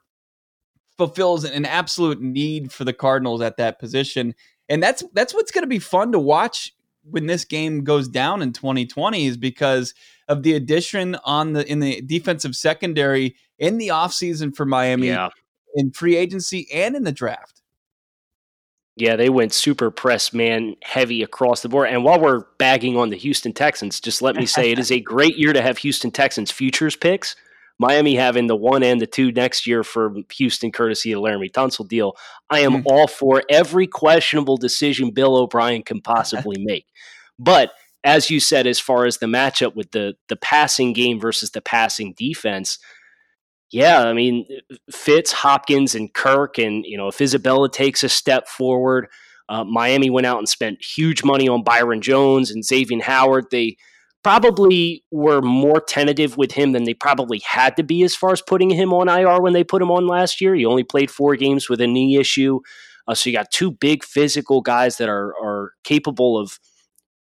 fulfills 0.96 1.44
an 1.44 1.64
absolute 1.64 2.20
need 2.20 2.72
for 2.72 2.84
the 2.84 2.92
Cardinals 2.92 3.40
at 3.40 3.56
that 3.58 3.78
position, 3.78 4.34
and 4.68 4.82
that's 4.82 5.04
that's 5.12 5.32
what's 5.32 5.50
going 5.50 5.62
to 5.62 5.68
be 5.68 5.78
fun 5.78 6.12
to 6.12 6.18
watch 6.18 6.72
when 7.04 7.26
this 7.26 7.44
game 7.44 7.84
goes 7.84 8.08
down 8.08 8.42
in 8.42 8.52
2020 8.52 9.26
is 9.26 9.36
because 9.36 9.94
of 10.28 10.42
the 10.42 10.54
addition 10.54 11.16
on 11.24 11.52
the 11.52 11.70
in 11.70 11.80
the 11.80 12.02
defensive 12.02 12.54
secondary 12.54 13.34
in 13.58 13.78
the 13.78 13.88
offseason 13.88 14.54
for 14.54 14.66
Miami 14.66 15.08
yeah. 15.08 15.28
in 15.74 15.90
free 15.90 16.16
agency 16.16 16.68
and 16.72 16.96
in 16.96 17.04
the 17.04 17.12
draft. 17.12 17.62
Yeah, 19.00 19.16
they 19.16 19.28
went 19.28 19.52
super 19.52 19.90
press 19.90 20.32
man 20.32 20.76
heavy 20.82 21.22
across 21.22 21.62
the 21.62 21.68
board. 21.68 21.90
And 21.90 22.04
while 22.04 22.20
we're 22.20 22.44
bagging 22.58 22.96
on 22.96 23.10
the 23.10 23.16
Houston 23.16 23.52
Texans, 23.52 24.00
just 24.00 24.22
let 24.22 24.36
me 24.36 24.44
say 24.44 24.72
it 24.72 24.78
is 24.78 24.90
a 24.90 25.00
great 25.14 25.36
year 25.36 25.52
to 25.52 25.62
have 25.62 25.78
Houston 25.78 26.10
Texans 26.10 26.50
futures 26.50 26.96
picks. 26.96 27.36
Miami 27.78 28.16
having 28.16 28.48
the 28.48 28.56
one 28.56 28.82
and 28.82 29.00
the 29.00 29.06
two 29.06 29.30
next 29.30 29.66
year 29.66 29.84
for 29.84 30.12
Houston, 30.34 30.72
courtesy 30.72 31.12
of 31.12 31.20
Laremy 31.20 31.50
Tunsil 31.52 31.86
deal. 31.86 32.16
I 32.50 32.60
am 32.60 32.82
mm. 32.82 32.86
all 32.86 33.06
for 33.06 33.44
every 33.48 33.86
questionable 33.86 34.56
decision 34.56 35.12
Bill 35.12 35.36
O'Brien 35.36 35.82
can 35.82 36.00
possibly 36.00 36.56
make. 36.64 36.86
But 37.38 37.70
as 38.02 38.30
you 38.30 38.40
said, 38.40 38.66
as 38.66 38.80
far 38.80 39.06
as 39.06 39.18
the 39.18 39.26
matchup 39.26 39.76
with 39.76 39.92
the 39.92 40.14
the 40.28 40.36
passing 40.36 40.92
game 40.92 41.20
versus 41.20 41.50
the 41.50 41.60
passing 41.60 42.14
defense, 42.16 42.78
yeah, 43.70 44.04
I 44.04 44.12
mean, 44.12 44.46
Fitz, 44.90 45.32
Hopkins, 45.32 45.94
and 45.94 46.12
Kirk, 46.12 46.58
and 46.58 46.84
you 46.84 46.96
know, 46.96 47.08
if 47.08 47.20
Isabella 47.20 47.70
takes 47.70 48.02
a 48.02 48.08
step 48.08 48.48
forward, 48.48 49.08
Uh, 49.50 49.64
Miami 49.64 50.10
went 50.10 50.26
out 50.26 50.38
and 50.38 50.48
spent 50.48 50.84
huge 50.84 51.24
money 51.24 51.48
on 51.48 51.62
Byron 51.64 52.02
Jones 52.02 52.50
and 52.50 52.62
Xavier 52.62 53.00
Howard. 53.02 53.46
They 53.50 53.76
probably 54.22 55.04
were 55.10 55.40
more 55.40 55.80
tentative 55.80 56.36
with 56.36 56.52
him 56.52 56.72
than 56.72 56.84
they 56.84 56.92
probably 56.92 57.40
had 57.46 57.74
to 57.76 57.82
be 57.82 58.02
as 58.02 58.14
far 58.14 58.32
as 58.32 58.42
putting 58.42 58.68
him 58.68 58.92
on 58.92 59.08
IR 59.08 59.40
when 59.40 59.54
they 59.54 59.64
put 59.64 59.80
him 59.80 59.90
on 59.90 60.06
last 60.06 60.42
year. 60.42 60.54
He 60.54 60.66
only 60.66 60.84
played 60.84 61.10
four 61.10 61.34
games 61.36 61.70
with 61.70 61.80
a 61.80 61.86
knee 61.86 62.18
issue. 62.18 62.60
Uh, 63.06 63.14
so 63.14 63.30
you 63.30 63.36
got 63.36 63.50
two 63.50 63.70
big 63.70 64.04
physical 64.04 64.60
guys 64.60 64.98
that 64.98 65.08
are, 65.08 65.32
are 65.42 65.72
capable 65.82 66.36
of 66.36 66.58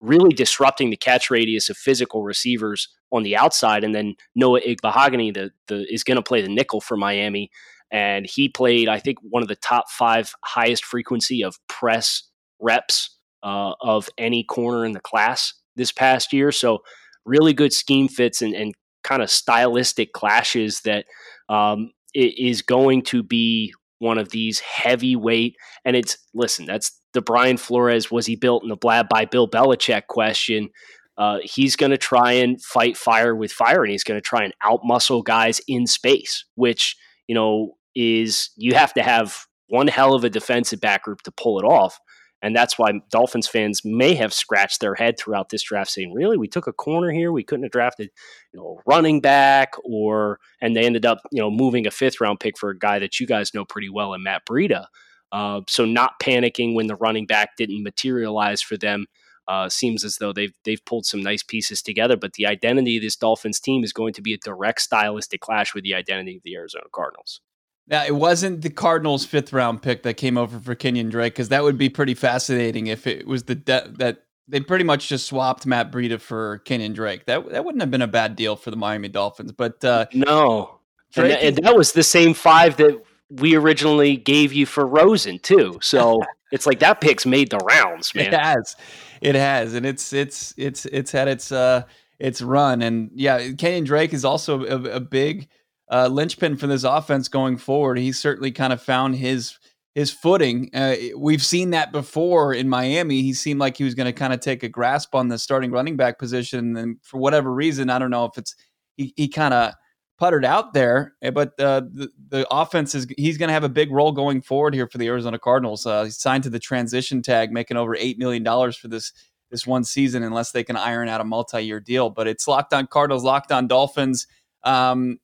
really 0.03 0.35
disrupting 0.35 0.91
the 0.91 0.97
catch 0.97 1.31
radius 1.31 1.71
of 1.71 1.77
physical 1.77 2.23
receivers 2.25 2.89
on 3.13 3.23
the 3.23 3.37
outside. 3.37 3.85
And 3.85 3.95
then 3.95 4.17
Noah 4.35 4.61
Igbinoghene 4.61 5.33
the, 5.33 5.51
the, 5.69 5.87
is 5.93 6.05
going 6.05 6.17
to 6.17 6.23
play 6.23 6.43
the 6.43 6.49
nickel 6.49 6.81
for 6.81 6.97
Miami. 6.97 7.51
And 7.91 8.27
he 8.27 8.49
played, 8.49 8.89
I 8.89 8.99
think, 8.99 9.19
one 9.23 9.43
of 9.43 9.49
the 9.49 9.57
top 9.57 9.91
five 9.91 10.35
highest 10.45 10.85
frequency 10.85 11.43
of 11.43 11.57
press 11.69 12.25
reps 12.61 13.17
uh, 13.43 13.75
of 13.81 14.09
any 14.19 14.45
corner 14.45 14.85
in 14.85 14.93
the 14.93 15.01
class 15.01 15.55
this 15.77 15.93
past 15.93 16.33
year. 16.33 16.53
So 16.53 16.81
really 17.25 17.53
good 17.53 17.73
scheme 17.73 18.09
fits 18.09 18.43
and, 18.43 18.55
and 18.55 18.75
kind 19.05 19.23
of 19.23 19.31
stylistic 19.31 20.13
clashes 20.13 20.81
that 20.81 21.05
um, 21.49 21.93
is 22.15 22.63
going 22.63 23.03
to 23.03 23.23
be 23.23 23.73
one 23.99 24.19
of 24.19 24.31
these 24.31 24.59
heavyweight. 24.59 25.57
And 25.85 25.95
it's 25.95 26.19
listen, 26.35 26.67
that's 26.67 27.01
the 27.13 27.23
Brian 27.23 27.57
Flores 27.57 28.11
was 28.11 28.27
he 28.27 28.37
built 28.37 28.63
in 28.63 28.69
the 28.69 28.77
blab 28.77 29.09
by 29.09 29.25
Bill 29.25 29.49
Belichick 29.49 30.07
question. 30.07 30.71
Uh, 31.19 31.39
he's 31.43 31.77
going 31.77 31.91
to 31.91 31.99
try 31.99 32.33
and 32.33 32.63
fight 32.63 32.97
fire 32.97 33.35
with 33.35 33.53
fire, 33.53 33.83
and 33.83 33.93
he's 33.93 34.05
going 34.05 34.19
to 34.19 34.25
try 34.25 34.45
and 34.45 34.55
outmuscle 34.65 35.25
guys 35.25 35.61
in 35.69 35.87
space, 35.87 36.45
which 36.55 36.97
you 37.29 37.35
know 37.35 37.75
is 37.95 38.51
you 38.57 38.75
have 38.75 38.95
to 38.95 39.03
have 39.03 39.45
one 39.69 39.89
hell 39.89 40.15
of 40.15 40.25
a 40.25 40.31
defensive 40.31 40.81
back 40.81 41.05
group 41.05 41.23
to 41.23 41.33
pull 41.33 41.59
it 41.59 41.65
off. 41.65 41.99
And 42.43 42.57
that's 42.57 42.77
why 42.77 42.93
Dolphins 43.11 43.47
fans 43.47 43.83
may 43.85 44.15
have 44.15 44.35
scratched 44.35 44.81
their 44.81 44.97
head 44.97 45.17
throughout 45.17 45.51
this 45.51 45.63
draft 45.63 45.91
saying, 45.91 46.13
really, 46.13 46.37
we 46.37 46.49
took 46.49 46.67
a 46.67 46.73
corner 46.73 47.13
here. 47.13 47.31
We 47.31 47.45
couldn't 47.45 47.63
have 47.63 47.73
drafted, 47.73 48.11
you 48.53 48.59
know, 48.59 48.81
running 48.85 49.21
back 49.21 49.75
or, 49.85 50.41
and 50.61 50.75
they 50.75 50.85
ended 50.85 51.07
up, 51.07 51.21
you 51.31 51.41
know, 51.41 51.53
moving 51.53 51.87
a 51.87 51.91
fifth 51.93 52.21
round 52.21 52.41
pick 52.41 52.59
for 52.59 52.71
a 52.71 52.79
guy 52.79 52.99
that 52.99 53.21
you 53.21 53.29
guys 53.29 53.55
know 53.55 53.65
pretty 53.65 53.89
well 53.89 54.13
in 54.13 54.25
Matt 54.25 54.43
Breida. 54.45 54.87
Uh, 55.33 55.63
so 55.67 55.85
not 55.85 56.21
panicking 56.23 56.75
when 56.75 56.87
the 56.87 56.97
running 56.97 57.27
back 57.27 57.57
didn't 57.57 57.83
materialize 57.83 58.61
for 58.61 58.77
them 58.77 59.07
uh, 59.49 59.69
seems 59.69 60.05
as 60.05 60.19
though 60.19 60.33
they've 60.33 60.55
they've 60.65 60.85
pulled 60.85 61.07
some 61.07 61.23
nice 61.23 61.43
pieces 61.43 61.83
together. 61.83 62.17
But 62.17 62.35
the 62.35 62.47
identity 62.47 62.97
of 62.99 63.03
this 63.03 63.17
Dolphins 63.17 63.59
team 63.59 63.83
is 63.83 63.93
going 63.93 64.13
to 64.15 64.23
be 64.23 64.35
a 64.35 64.39
direct 64.39 64.81
stylistic 64.81 65.41
clash 65.41 65.75
with 65.75 65.85
the 65.85 65.95
identity 65.95 66.37
of 66.37 66.43
the 66.45 66.55
Arizona 66.55 66.85
Cardinals. 66.93 67.41
Now, 67.89 68.05
it 68.05 68.15
wasn't 68.15 68.63
the 68.63 68.71
Cardinals' 68.71 69.25
fifth 69.25 69.53
round 69.53 69.83
pick 69.83 70.05
that 70.05 70.15
came 70.15 70.39
over 70.39 70.61
for 70.61 70.75
Kenyon 70.75 71.09
Drake 71.09 71.35
because 71.35 71.49
that 71.49 71.65
would 71.65 71.77
be 71.77 71.89
pretty 71.89 72.15
fascinating 72.15 72.87
if 72.87 73.07
it 73.07 73.27
was 73.27 73.45
the 73.45 73.57
de- 73.57 73.93
that 73.99 74.25
they 74.47 74.61
pretty 74.61 74.85
much 74.85 75.09
just 75.09 75.27
swapped 75.27 75.67
Matt 75.67 75.91
Breida 75.91 76.21
for 76.21 76.59
Kenyon 76.59 76.93
Drake. 76.93 77.27
That 77.27 77.51
that 77.51 77.65
wouldn't 77.65 77.83
have 77.83 77.91
been 77.91 78.03
a 78.03 78.07
bad 78.07 78.37
deal 78.37 78.55
for 78.55 78.71
the 78.71 78.77
Miami 78.77 79.09
Dolphins. 79.09 79.53
But 79.53 79.85
uh, 79.85 80.07
no, 80.13 80.79
and 81.17 81.27
and 81.33 81.57
that, 81.57 81.77
was 81.77 81.93
the 81.93 82.03
same 82.03 82.35
five 82.35 82.77
that 82.77 83.03
we 83.41 83.55
originally 83.55 84.17
gave 84.17 84.53
you 84.53 84.67
for 84.67 84.87
Rosen 84.87 85.39
too. 85.39 85.79
So 85.81 86.23
it's 86.53 86.67
like 86.67 86.81
that 86.81 87.01
pick's 87.01 87.27
made 87.27 87.51
the 87.51 87.59
rounds, 87.59 88.15
man. 88.15 88.27
It 88.27 88.35
has, 88.35 88.77
it 89.21 89.35
has, 89.35 89.75
and 89.75 89.87
it's 89.87 90.13
it's 90.13 90.55
it's 90.57 90.85
it's 90.87 91.13
had 91.13 91.29
its 91.29 91.53
uh 91.53 91.83
its 92.19 92.43
run, 92.43 92.83
and 92.83 93.11
yeah, 93.15 93.53
Kenyon 93.53 93.85
Drake 93.85 94.13
is 94.13 94.25
also 94.25 94.65
a, 94.65 94.97
a 94.97 95.01
big 95.01 95.49
uh, 95.91 96.09
linchpin 96.09 96.57
for 96.57 96.67
this 96.67 96.85
offense 96.85 97.29
going 97.29 97.57
forward. 97.57 97.99
He 97.99 98.13
certainly 98.13 98.53
kind 98.53 98.73
of 98.73 98.81
found 98.81 99.17
his 99.17 99.59
his 99.95 100.11
footing. 100.11 100.71
Uh, 100.73 100.97
we've 101.17 101.43
seen 101.43 101.71
that 101.71 101.93
before 101.93 102.55
in 102.55 102.69
Miami. 102.69 103.23
He 103.23 103.35
seemed 103.35 103.61
like 103.61 103.77
he 103.77 103.85
was 103.85 103.95
going 103.95 104.07
to 104.07 104.13
kind 104.13 104.33
of 104.33 104.41
take 104.41 104.63
a 104.63 104.69
grasp 104.69 105.15
on 105.15 105.29
the 105.29 105.39
starting 105.39 105.71
running 105.71 105.97
back 105.97 106.19
position, 106.19 106.77
and 106.77 106.97
for 107.03 107.19
whatever 107.19 107.53
reason, 107.53 107.91
I 107.91 107.99
don't 107.99 108.11
know 108.11 108.25
if 108.25 108.39
it's 108.39 108.55
he, 108.97 109.13
he 109.17 109.29
kind 109.29 109.53
of 109.53 109.75
puttered 110.23 110.45
out 110.45 110.73
there. 110.73 111.15
Eh, 111.21 111.31
but 111.31 111.59
uh, 111.59 111.81
the 111.81 112.09
the 112.29 112.47
offense 112.49 112.95
is 112.95 113.09
he's 113.19 113.39
going 113.39 113.49
to 113.49 113.53
have 113.53 113.65
a 113.65 113.69
big 113.69 113.91
role 113.91 114.13
going 114.13 114.41
forward 114.41 114.73
here 114.73 114.87
for 114.87 114.99
the 114.99 115.09
Arizona 115.09 115.37
Cardinals. 115.37 115.85
Uh, 115.85 116.05
he's 116.05 116.17
signed 116.17 116.45
to 116.45 116.51
the 116.51 116.61
transition 116.61 117.23
tag, 117.23 117.51
making 117.51 117.77
over 117.77 117.97
eight 117.97 118.19
million 118.19 118.45
dollars 118.45 118.77
for 118.77 118.87
this 118.87 119.13
this 119.51 119.67
one 119.67 119.83
season, 119.83 120.23
unless 120.23 120.53
they 120.53 120.63
can 120.63 120.77
iron 120.77 121.09
out 121.09 121.21
a 121.21 121.25
multi 121.25 121.61
year 121.65 121.81
deal. 121.81 122.09
But 122.09 122.29
it's 122.29 122.47
locked 122.47 122.73
on 122.73 122.87
Cardinals, 122.87 123.25
locked 123.25 123.51
on 123.51 123.67
Dolphins. 123.67 124.29
Um, 124.63 125.19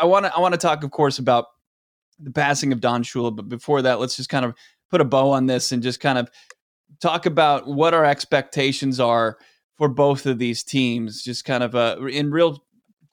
I 0.00 0.06
want 0.06 0.26
to 0.26 0.34
I 0.34 0.40
want 0.40 0.54
to 0.54 0.58
talk, 0.58 0.82
of 0.82 0.90
course, 0.90 1.20
about 1.20 1.46
the 2.18 2.32
passing 2.32 2.72
of 2.72 2.80
Don 2.80 3.04
Shula, 3.04 3.34
but 3.34 3.48
before 3.48 3.80
that, 3.82 4.00
let's 4.00 4.16
just 4.16 4.28
kind 4.28 4.44
of 4.44 4.56
put 4.90 5.00
a 5.00 5.04
bow 5.04 5.30
on 5.30 5.46
this 5.46 5.70
and 5.70 5.84
just 5.84 6.00
kind 6.00 6.18
of 6.18 6.28
talk 7.00 7.26
about 7.26 7.68
what 7.68 7.94
our 7.94 8.04
expectations 8.04 8.98
are 8.98 9.38
for 9.78 9.86
both 9.86 10.26
of 10.26 10.40
these 10.40 10.64
teams. 10.64 11.22
Just 11.22 11.44
kind 11.44 11.62
of 11.62 11.76
a 11.76 12.04
in 12.06 12.32
real 12.32 12.58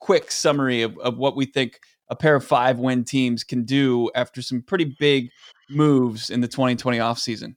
quick 0.00 0.30
summary 0.30 0.82
of, 0.82 0.98
of 0.98 1.18
what 1.18 1.36
we 1.36 1.46
think 1.46 1.78
a 2.08 2.16
pair 2.16 2.34
of 2.34 2.44
five 2.44 2.78
win 2.78 3.04
teams 3.04 3.44
can 3.44 3.64
do 3.64 4.10
after 4.14 4.42
some 4.42 4.62
pretty 4.62 4.96
big 4.98 5.30
moves 5.70 6.30
in 6.30 6.40
the 6.40 6.48
2020 6.48 6.98
offseason. 6.98 7.54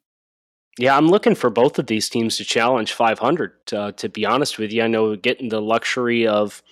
Yeah, 0.78 0.98
I'm 0.98 1.08
looking 1.08 1.36
for 1.36 1.50
both 1.50 1.78
of 1.78 1.88
these 1.88 2.10
teams 2.10 2.38
to 2.38 2.46
challenge 2.46 2.94
500. 2.94 3.52
Uh, 3.72 3.92
to 3.94 4.10
be 4.10 4.26
honest 4.26 4.58
with 4.58 4.72
you, 4.72 4.84
I 4.84 4.88
know 4.88 5.16
getting 5.16 5.50
the 5.50 5.62
luxury 5.62 6.28
of 6.28 6.64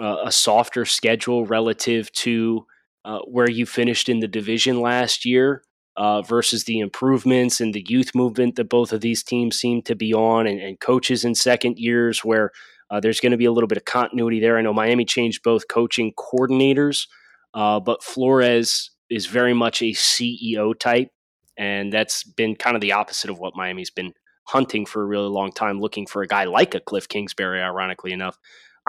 uh, 0.00 0.18
a 0.24 0.32
softer 0.32 0.84
schedule 0.84 1.46
relative 1.46 2.10
to 2.12 2.66
uh, 3.04 3.20
where 3.20 3.48
you 3.48 3.64
finished 3.64 4.08
in 4.08 4.20
the 4.20 4.28
division 4.28 4.80
last 4.80 5.24
year 5.24 5.62
uh, 5.96 6.22
versus 6.22 6.64
the 6.64 6.80
improvements 6.80 7.60
and 7.60 7.74
the 7.74 7.84
youth 7.88 8.14
movement 8.14 8.56
that 8.56 8.68
both 8.68 8.92
of 8.92 9.00
these 9.00 9.22
teams 9.22 9.58
seem 9.58 9.82
to 9.82 9.94
be 9.94 10.12
on, 10.12 10.46
and, 10.46 10.60
and 10.60 10.80
coaches 10.80 11.24
in 11.24 11.34
second 11.34 11.78
years 11.78 12.24
where 12.24 12.50
uh, 12.90 13.00
there's 13.00 13.20
going 13.20 13.32
to 13.32 13.38
be 13.38 13.44
a 13.44 13.52
little 13.52 13.68
bit 13.68 13.78
of 13.78 13.84
continuity 13.84 14.40
there. 14.40 14.58
I 14.58 14.62
know 14.62 14.72
Miami 14.72 15.04
changed 15.04 15.42
both 15.42 15.68
coaching 15.68 16.12
coordinators, 16.14 17.06
uh, 17.54 17.80
but 17.80 18.02
Flores 18.02 18.90
is 19.10 19.26
very 19.26 19.54
much 19.54 19.82
a 19.82 19.92
CEO 19.92 20.78
type, 20.78 21.10
and 21.56 21.92
that's 21.92 22.24
been 22.24 22.56
kind 22.56 22.76
of 22.76 22.80
the 22.80 22.92
opposite 22.92 23.30
of 23.30 23.38
what 23.38 23.56
Miami's 23.56 23.90
been 23.90 24.12
hunting 24.44 24.86
for 24.86 25.02
a 25.02 25.06
really 25.06 25.28
long 25.28 25.52
time, 25.52 25.80
looking 25.80 26.06
for 26.06 26.22
a 26.22 26.26
guy 26.26 26.44
like 26.44 26.74
a 26.74 26.80
Cliff 26.80 27.08
Kingsbury, 27.08 27.60
ironically 27.60 28.12
enough, 28.12 28.38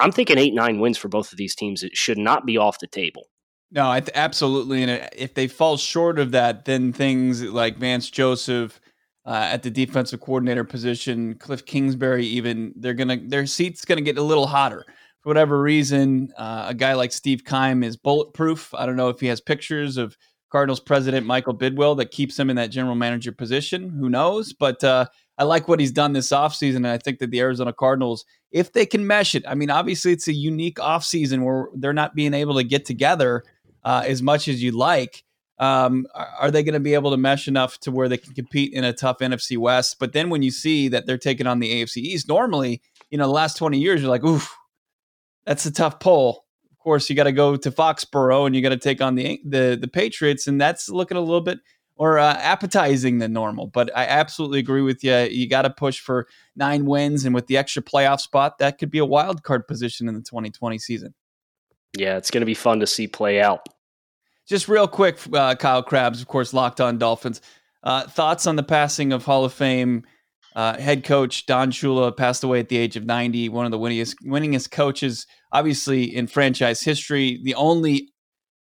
I'm 0.00 0.12
thinking 0.12 0.38
eight, 0.38 0.54
nine 0.54 0.80
wins 0.80 0.96
for 0.96 1.08
both 1.08 1.30
of 1.30 1.38
these 1.38 1.54
teams. 1.54 1.82
It 1.82 1.96
should 1.96 2.18
not 2.18 2.46
be 2.46 2.56
off 2.56 2.78
the 2.78 2.86
table. 2.86 3.28
No, 3.70 4.00
absolutely. 4.14 4.82
And 4.82 5.08
if 5.16 5.34
they 5.34 5.46
fall 5.46 5.76
short 5.76 6.18
of 6.18 6.32
that, 6.32 6.64
then 6.64 6.92
things 6.92 7.42
like 7.42 7.76
Vance 7.76 8.10
Joseph 8.10 8.80
uh, 9.30 9.48
at 9.52 9.62
the 9.62 9.70
defensive 9.70 10.18
coordinator 10.18 10.64
position, 10.64 11.36
Cliff 11.36 11.64
Kingsbury, 11.64 12.26
even 12.26 12.74
they're 12.74 12.94
gonna 12.94 13.16
their 13.28 13.46
seat's 13.46 13.84
gonna 13.84 14.00
get 14.00 14.18
a 14.18 14.22
little 14.22 14.48
hotter 14.48 14.84
for 15.20 15.28
whatever 15.30 15.62
reason. 15.62 16.32
Uh, 16.36 16.64
a 16.66 16.74
guy 16.74 16.94
like 16.94 17.12
Steve 17.12 17.44
Keim 17.44 17.84
is 17.84 17.96
bulletproof. 17.96 18.74
I 18.74 18.86
don't 18.86 18.96
know 18.96 19.08
if 19.08 19.20
he 19.20 19.28
has 19.28 19.40
pictures 19.40 19.96
of 19.96 20.16
Cardinals 20.50 20.80
president 20.80 21.26
Michael 21.26 21.56
Bidwill 21.56 21.96
that 21.98 22.10
keeps 22.10 22.36
him 22.36 22.50
in 22.50 22.56
that 22.56 22.72
general 22.72 22.96
manager 22.96 23.30
position. 23.30 23.90
Who 23.90 24.08
knows? 24.08 24.52
But 24.52 24.82
uh, 24.82 25.06
I 25.38 25.44
like 25.44 25.68
what 25.68 25.78
he's 25.78 25.92
done 25.92 26.12
this 26.12 26.30
offseason. 26.30 26.76
And 26.76 26.88
I 26.88 26.98
think 26.98 27.20
that 27.20 27.30
the 27.30 27.38
Arizona 27.38 27.72
Cardinals, 27.72 28.24
if 28.50 28.72
they 28.72 28.84
can 28.84 29.06
mesh 29.06 29.36
it, 29.36 29.44
I 29.46 29.54
mean, 29.54 29.70
obviously 29.70 30.10
it's 30.10 30.26
a 30.26 30.32
unique 30.32 30.78
offseason 30.78 31.44
where 31.44 31.68
they're 31.76 31.92
not 31.92 32.16
being 32.16 32.34
able 32.34 32.56
to 32.56 32.64
get 32.64 32.84
together 32.84 33.44
uh, 33.84 34.02
as 34.04 34.22
much 34.22 34.48
as 34.48 34.60
you'd 34.60 34.74
like. 34.74 35.22
Um, 35.60 36.06
are 36.14 36.50
they 36.50 36.62
going 36.62 36.74
to 36.74 36.80
be 36.80 36.94
able 36.94 37.10
to 37.10 37.18
mesh 37.18 37.46
enough 37.46 37.78
to 37.80 37.90
where 37.90 38.08
they 38.08 38.16
can 38.16 38.32
compete 38.32 38.72
in 38.72 38.82
a 38.82 38.94
tough 38.94 39.18
NFC 39.18 39.58
West? 39.58 39.98
But 40.00 40.14
then 40.14 40.30
when 40.30 40.42
you 40.42 40.50
see 40.50 40.88
that 40.88 41.04
they're 41.06 41.18
taking 41.18 41.46
on 41.46 41.60
the 41.60 41.70
AFC 41.70 41.98
East, 41.98 42.28
normally, 42.28 42.80
you 43.10 43.18
know, 43.18 43.26
the 43.26 43.32
last 43.32 43.58
20 43.58 43.78
years, 43.78 44.00
you're 44.00 44.10
like, 44.10 44.24
oof, 44.24 44.56
that's 45.44 45.66
a 45.66 45.70
tough 45.70 46.00
pull. 46.00 46.46
Of 46.72 46.78
course, 46.78 47.10
you 47.10 47.14
got 47.14 47.24
to 47.24 47.32
go 47.32 47.56
to 47.56 47.70
Foxborough 47.70 48.46
and 48.46 48.56
you 48.56 48.62
got 48.62 48.70
to 48.70 48.78
take 48.78 49.02
on 49.02 49.16
the, 49.16 49.38
the 49.44 49.76
the 49.78 49.86
Patriots, 49.86 50.46
and 50.46 50.58
that's 50.58 50.88
looking 50.88 51.18
a 51.18 51.20
little 51.20 51.42
bit 51.42 51.58
or 51.96 52.18
uh, 52.18 52.32
appetizing 52.38 53.18
than 53.18 53.34
normal. 53.34 53.66
But 53.66 53.94
I 53.94 54.06
absolutely 54.06 54.60
agree 54.60 54.80
with 54.80 55.04
you. 55.04 55.14
You 55.14 55.46
got 55.46 55.62
to 55.62 55.70
push 55.70 56.00
for 56.00 56.26
nine 56.56 56.86
wins, 56.86 57.26
and 57.26 57.34
with 57.34 57.48
the 57.48 57.58
extra 57.58 57.82
playoff 57.82 58.20
spot, 58.20 58.56
that 58.60 58.78
could 58.78 58.90
be 58.90 58.96
a 58.96 59.04
wild 59.04 59.42
card 59.42 59.68
position 59.68 60.08
in 60.08 60.14
the 60.14 60.22
2020 60.22 60.78
season. 60.78 61.12
Yeah, 61.98 62.16
it's 62.16 62.30
going 62.30 62.40
to 62.40 62.46
be 62.46 62.54
fun 62.54 62.80
to 62.80 62.86
see 62.86 63.06
play 63.06 63.42
out. 63.42 63.68
Just 64.50 64.68
real 64.68 64.88
quick, 64.88 65.16
uh, 65.32 65.54
Kyle 65.54 65.80
Crabbs, 65.80 66.20
of 66.20 66.26
course, 66.26 66.52
locked 66.52 66.80
on 66.80 66.98
Dolphins. 66.98 67.40
Uh, 67.84 68.08
thoughts 68.08 68.48
on 68.48 68.56
the 68.56 68.64
passing 68.64 69.12
of 69.12 69.24
Hall 69.24 69.44
of 69.44 69.52
Fame 69.52 70.04
uh, 70.56 70.76
head 70.76 71.04
coach 71.04 71.46
Don 71.46 71.70
Shula 71.70 72.14
passed 72.16 72.42
away 72.42 72.58
at 72.58 72.68
the 72.68 72.76
age 72.76 72.96
of 72.96 73.06
90, 73.06 73.48
one 73.50 73.64
of 73.64 73.70
the 73.70 73.78
winningest, 73.78 74.16
winningest 74.24 74.72
coaches, 74.72 75.28
obviously, 75.52 76.02
in 76.02 76.26
franchise 76.26 76.80
history. 76.82 77.40
The 77.44 77.54
only 77.54 78.10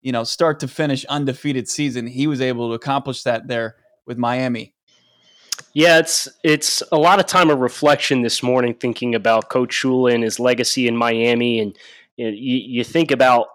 you 0.01 0.11
know, 0.11 0.23
start 0.23 0.59
to 0.61 0.67
finish 0.67 1.05
undefeated 1.05 1.69
season. 1.69 2.07
He 2.07 2.25
was 2.25 2.41
able 2.41 2.69
to 2.69 2.73
accomplish 2.73 3.21
that 3.21 3.47
there 3.47 3.75
with 4.07 4.17
Miami. 4.17 4.73
Yeah, 5.73 5.99
it's 5.99 6.27
it's 6.43 6.81
a 6.91 6.97
lot 6.97 7.19
of 7.19 7.27
time 7.27 7.51
of 7.51 7.59
reflection 7.59 8.23
this 8.23 8.41
morning, 8.41 8.73
thinking 8.73 9.13
about 9.13 9.49
Coach 9.49 9.69
Shula 9.69 10.15
and 10.15 10.23
his 10.23 10.39
legacy 10.39 10.87
in 10.87 10.97
Miami, 10.97 11.59
and 11.59 11.77
you, 12.17 12.25
know, 12.25 12.31
you, 12.35 12.57
you 12.57 12.83
think 12.83 13.11
about 13.11 13.47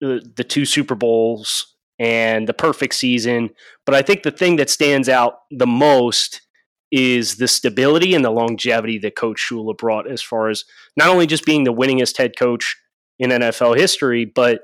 the, 0.00 0.22
the 0.36 0.44
two 0.44 0.66
Super 0.66 0.94
Bowls 0.94 1.74
and 1.98 2.48
the 2.48 2.54
perfect 2.54 2.94
season. 2.94 3.50
But 3.84 3.94
I 3.94 4.02
think 4.02 4.22
the 4.22 4.30
thing 4.30 4.56
that 4.56 4.70
stands 4.70 5.08
out 5.08 5.40
the 5.50 5.66
most 5.66 6.42
is 6.90 7.36
the 7.36 7.48
stability 7.48 8.14
and 8.14 8.24
the 8.24 8.30
longevity 8.30 8.98
that 8.98 9.16
Coach 9.16 9.46
Shula 9.50 9.76
brought 9.76 10.10
as 10.10 10.22
far 10.22 10.48
as 10.48 10.64
not 10.96 11.08
only 11.08 11.26
just 11.26 11.44
being 11.44 11.64
the 11.64 11.74
winningest 11.74 12.16
head 12.16 12.36
coach 12.38 12.76
in 13.18 13.30
NFL 13.30 13.76
history, 13.76 14.24
but 14.24 14.60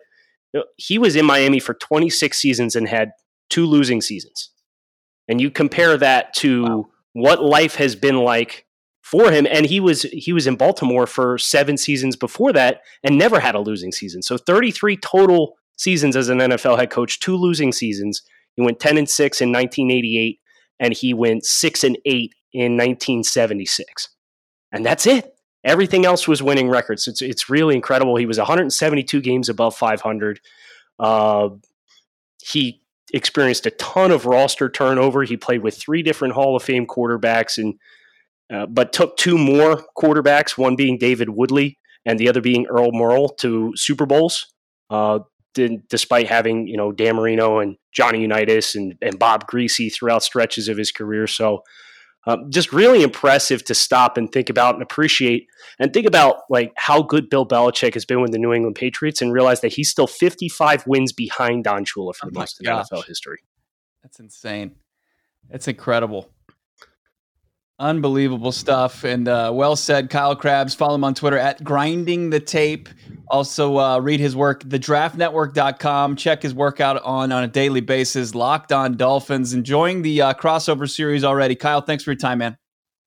he 0.76 0.98
was 0.98 1.16
in 1.16 1.26
Miami 1.26 1.58
for 1.58 1.74
26 1.74 2.38
seasons 2.38 2.76
and 2.76 2.88
had 2.88 3.10
two 3.50 3.66
losing 3.66 4.00
seasons. 4.00 4.50
And 5.28 5.40
you 5.40 5.50
compare 5.50 5.96
that 5.96 6.32
to 6.34 6.62
wow. 6.62 6.86
what 7.12 7.42
life 7.42 7.76
has 7.76 7.96
been 7.96 8.18
like 8.18 8.66
for 9.02 9.30
him 9.30 9.46
and 9.50 9.66
he 9.66 9.80
was 9.80 10.02
he 10.12 10.32
was 10.32 10.46
in 10.46 10.56
Baltimore 10.56 11.06
for 11.06 11.36
7 11.36 11.76
seasons 11.76 12.16
before 12.16 12.54
that 12.54 12.80
and 13.02 13.18
never 13.18 13.38
had 13.38 13.54
a 13.54 13.60
losing 13.60 13.92
season. 13.92 14.22
So 14.22 14.38
33 14.38 14.96
total 14.96 15.56
seasons 15.76 16.16
as 16.16 16.28
an 16.28 16.38
NFL 16.38 16.78
head 16.78 16.90
coach, 16.90 17.20
two 17.20 17.36
losing 17.36 17.72
seasons. 17.72 18.22
He 18.56 18.62
went 18.62 18.80
10 18.80 18.98
and 18.98 19.08
6 19.08 19.40
in 19.40 19.50
1988 19.50 20.40
and 20.80 20.92
he 20.92 21.14
went 21.14 21.44
6 21.44 21.84
and 21.84 21.98
8 22.04 22.34
in 22.52 22.72
1976. 22.72 24.08
And 24.72 24.84
that's 24.84 25.06
it. 25.06 25.34
Everything 25.64 26.04
else 26.04 26.28
was 26.28 26.42
winning 26.42 26.68
records. 26.68 27.08
It's 27.08 27.22
it's 27.22 27.48
really 27.48 27.74
incredible. 27.74 28.16
He 28.16 28.26
was 28.26 28.36
172 28.36 29.20
games 29.22 29.48
above 29.48 29.74
500. 29.74 30.40
Uh, 30.98 31.50
he 32.42 32.82
experienced 33.14 33.64
a 33.64 33.70
ton 33.70 34.10
of 34.10 34.26
roster 34.26 34.68
turnover. 34.68 35.22
He 35.22 35.38
played 35.38 35.62
with 35.62 35.76
three 35.76 36.02
different 36.02 36.34
Hall 36.34 36.54
of 36.54 36.62
Fame 36.62 36.86
quarterbacks, 36.86 37.56
and 37.56 37.74
uh, 38.52 38.66
but 38.66 38.92
took 38.92 39.16
two 39.16 39.38
more 39.38 39.82
quarterbacks, 39.96 40.58
one 40.58 40.76
being 40.76 40.98
David 40.98 41.30
Woodley 41.30 41.78
and 42.04 42.18
the 42.18 42.28
other 42.28 42.42
being 42.42 42.66
Earl 42.66 42.92
Morrall, 42.92 43.34
to 43.38 43.72
Super 43.74 44.04
Bowls. 44.04 44.52
Uh, 44.90 45.20
did, 45.54 45.88
despite 45.88 46.28
having 46.28 46.66
you 46.66 46.76
know 46.76 46.92
Dan 46.92 47.16
Marino 47.16 47.58
and 47.58 47.76
Johnny 47.92 48.20
Unitas 48.20 48.74
and, 48.74 48.94
and 49.00 49.18
Bob 49.18 49.46
Griese 49.48 49.92
throughout 49.94 50.22
stretches 50.22 50.68
of 50.68 50.76
his 50.76 50.90
career. 50.92 51.26
So 51.26 51.62
um, 52.26 52.50
just 52.50 52.72
really 52.72 53.02
impressive 53.02 53.64
to 53.64 53.74
stop 53.74 54.16
and 54.16 54.30
think 54.30 54.48
about 54.48 54.74
and 54.74 54.82
appreciate 54.82 55.46
and 55.78 55.92
think 55.92 56.06
about 56.06 56.38
like 56.48 56.72
how 56.76 57.02
good 57.02 57.28
Bill 57.28 57.46
Belichick 57.46 57.94
has 57.94 58.04
been 58.04 58.20
with 58.20 58.32
the 58.32 58.38
New 58.38 58.52
England 58.52 58.76
Patriots 58.76 59.20
and 59.20 59.32
realize 59.32 59.60
that 59.60 59.72
he's 59.72 59.90
still 59.90 60.06
55 60.06 60.86
wins 60.86 61.12
behind 61.12 61.64
Don 61.64 61.84
Shula 61.84 62.14
for 62.14 62.26
oh 62.26 62.30
the 62.30 62.38
most 62.38 62.60
of 62.60 62.66
NFL 62.66 63.06
history. 63.06 63.40
That's 64.02 64.20
insane. 64.20 64.76
That's 65.50 65.68
incredible. 65.68 66.30
Unbelievable 67.78 68.52
stuff. 68.52 69.02
And 69.02 69.26
uh, 69.26 69.50
well 69.52 69.74
said, 69.74 70.08
Kyle 70.08 70.36
Crabbs. 70.36 70.74
Follow 70.74 70.94
him 70.94 71.04
on 71.04 71.14
Twitter 71.14 71.38
at 71.38 71.62
grinding 71.64 72.30
the 72.30 72.38
tape. 72.38 72.88
Also, 73.28 73.78
uh, 73.78 73.98
read 73.98 74.20
his 74.20 74.36
work, 74.36 74.62
thedraftnetwork.com. 74.62 76.14
Check 76.16 76.42
his 76.42 76.54
workout 76.54 77.02
on 77.02 77.32
on 77.32 77.42
a 77.42 77.48
daily 77.48 77.80
basis. 77.80 78.34
Locked 78.34 78.70
on 78.70 78.96
Dolphins. 78.96 79.54
Enjoying 79.54 80.02
the 80.02 80.22
uh, 80.22 80.34
crossover 80.34 80.88
series 80.88 81.24
already. 81.24 81.56
Kyle, 81.56 81.80
thanks 81.80 82.04
for 82.04 82.12
your 82.12 82.18
time, 82.18 82.38
man. 82.38 82.56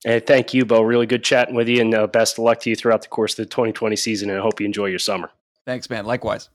Hey, 0.04 0.20
thank 0.20 0.54
you, 0.54 0.66
Bo. 0.66 0.82
Really 0.82 1.06
good 1.06 1.24
chatting 1.24 1.56
with 1.56 1.68
you, 1.68 1.82
and 1.82 1.94
uh, 1.94 2.08
best 2.08 2.38
of 2.38 2.44
luck 2.44 2.60
to 2.62 2.70
you 2.70 2.76
throughout 2.76 3.02
the 3.02 3.08
course 3.08 3.34
of 3.34 3.38
the 3.38 3.46
2020 3.46 3.96
season. 3.96 4.30
And 4.30 4.40
I 4.40 4.42
hope 4.42 4.60
you 4.60 4.66
enjoy 4.66 4.88
your 4.88 5.00
summer. 5.00 5.32
Thanks, 5.66 5.90
man. 5.90 6.06
Likewise. 6.06 6.50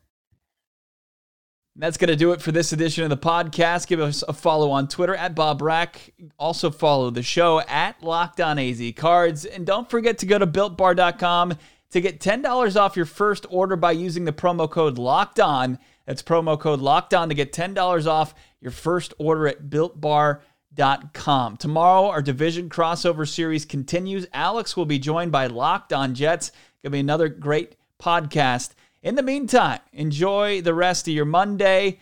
That's 1.75 1.97
going 1.97 2.09
to 2.09 2.17
do 2.17 2.33
it 2.33 2.43
for 2.43 2.53
this 2.53 2.75
edition 2.75 3.03
of 3.05 3.11
the 3.11 3.17
podcast. 3.17 3.87
Give 3.87 4.01
us 4.01 4.23
a 4.29 4.35
follow 4.35 4.71
on 4.71 4.89
Twitter 4.89 5.15
at 5.15 5.35
Bo 5.35 5.55
Brack. 5.55 6.13
Also 6.39 6.71
follow 6.71 7.09
the 7.09 7.23
show 7.23 7.61
at 7.61 8.03
Locked 8.03 8.43
On 8.43 8.59
AZ 8.59 8.83
Cards. 8.95 9.47
And 9.47 9.67
don't 9.67 9.89
forget 9.89 10.19
to 10.19 10.27
go 10.27 10.39
to 10.39 10.47
BuiltBar.com 10.47 11.55
to 11.93 12.01
get 12.01 12.21
$10 12.21 12.77
off 12.77 12.97
your 12.97 13.07
first 13.07 13.47
order 13.49 13.77
by 13.77 13.93
using 13.93 14.27
the 14.27 14.33
promo 14.33 14.71
code 14.71 14.99
Locked 14.99 15.41
On. 15.41 15.79
That's 16.07 16.23
promo 16.23 16.61
code 16.61 16.81
Locked 16.81 17.15
On 17.15 17.31
to 17.31 17.35
get 17.35 17.55
$10 17.55 18.07
off 18.07 18.35
your 18.61 18.71
first 18.71 19.15
order 19.19 19.49
at 19.49 19.71
BuiltBar.com. 19.71 21.57
Tomorrow, 21.57 22.09
our 22.09 22.21
division 22.21 22.69
crossover 22.69 23.27
series 23.27 23.65
continues. 23.65 24.27
Alex 24.35 24.77
will 24.77 24.85
be 24.85 24.99
joined 24.99 25.33
by 25.33 25.47
Locked 25.47 25.95
On 25.95 26.15
Jets. 26.15 26.51
Going 26.83 26.91
to 26.91 26.91
be 26.91 27.01
another 27.01 27.31
great 27.31 27.77
podcast. 27.99 28.75
In 29.03 29.17
the 29.17 29.23
meantime, 29.23 29.81
enjoy 29.93 30.63
the 30.63 30.75
rest 30.75 31.09
of 31.09 31.15
your 31.15 31.25
Monday 31.25 31.99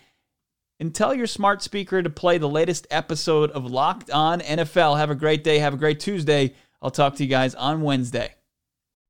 and 0.79 0.95
tell 0.95 1.15
your 1.15 1.27
smart 1.27 1.63
speaker 1.63 2.03
to 2.03 2.11
play 2.11 2.37
the 2.37 2.49
latest 2.49 2.87
episode 2.91 3.51
of 3.53 3.65
Locked 3.65 4.11
On 4.11 4.41
NFL. 4.41 4.99
Have 4.99 5.11
a 5.11 5.15
great 5.15 5.43
day. 5.43 5.61
Have 5.61 5.73
a 5.73 5.79
great 5.79 5.99
Tuesday. 5.99 6.55
I'll 6.83 6.91
talk 6.91 7.17
to 7.17 7.25
you 7.25 7.31
guys 7.31 7.55
on 7.55 7.81
Wednesday. 7.81 8.35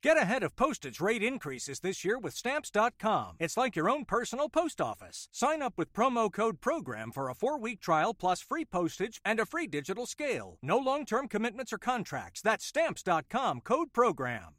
Get 0.02 0.16
ahead 0.16 0.44
of 0.44 0.56
postage 0.56 1.00
rate 1.00 1.22
increases 1.22 1.80
this 1.80 2.04
year 2.04 2.18
with 2.18 2.32
Stamps.com. 2.32 3.36
It's 3.38 3.56
like 3.56 3.76
your 3.76 3.90
own 3.90 4.04
personal 4.04 4.48
post 4.48 4.80
office. 4.80 5.28
Sign 5.32 5.60
up 5.60 5.74
with 5.76 5.92
promo 5.92 6.32
code 6.32 6.60
PROGRAM 6.60 7.10
for 7.10 7.28
a 7.28 7.34
four 7.34 7.58
week 7.58 7.80
trial 7.80 8.14
plus 8.14 8.40
free 8.40 8.64
postage 8.64 9.20
and 9.24 9.40
a 9.40 9.44
free 9.44 9.66
digital 9.66 10.06
scale. 10.06 10.58
No 10.62 10.78
long 10.78 11.04
term 11.04 11.26
commitments 11.28 11.72
or 11.72 11.78
contracts. 11.78 12.40
That's 12.40 12.64
Stamps.com 12.64 13.60
code 13.60 13.92
PROGRAM. 13.92 14.54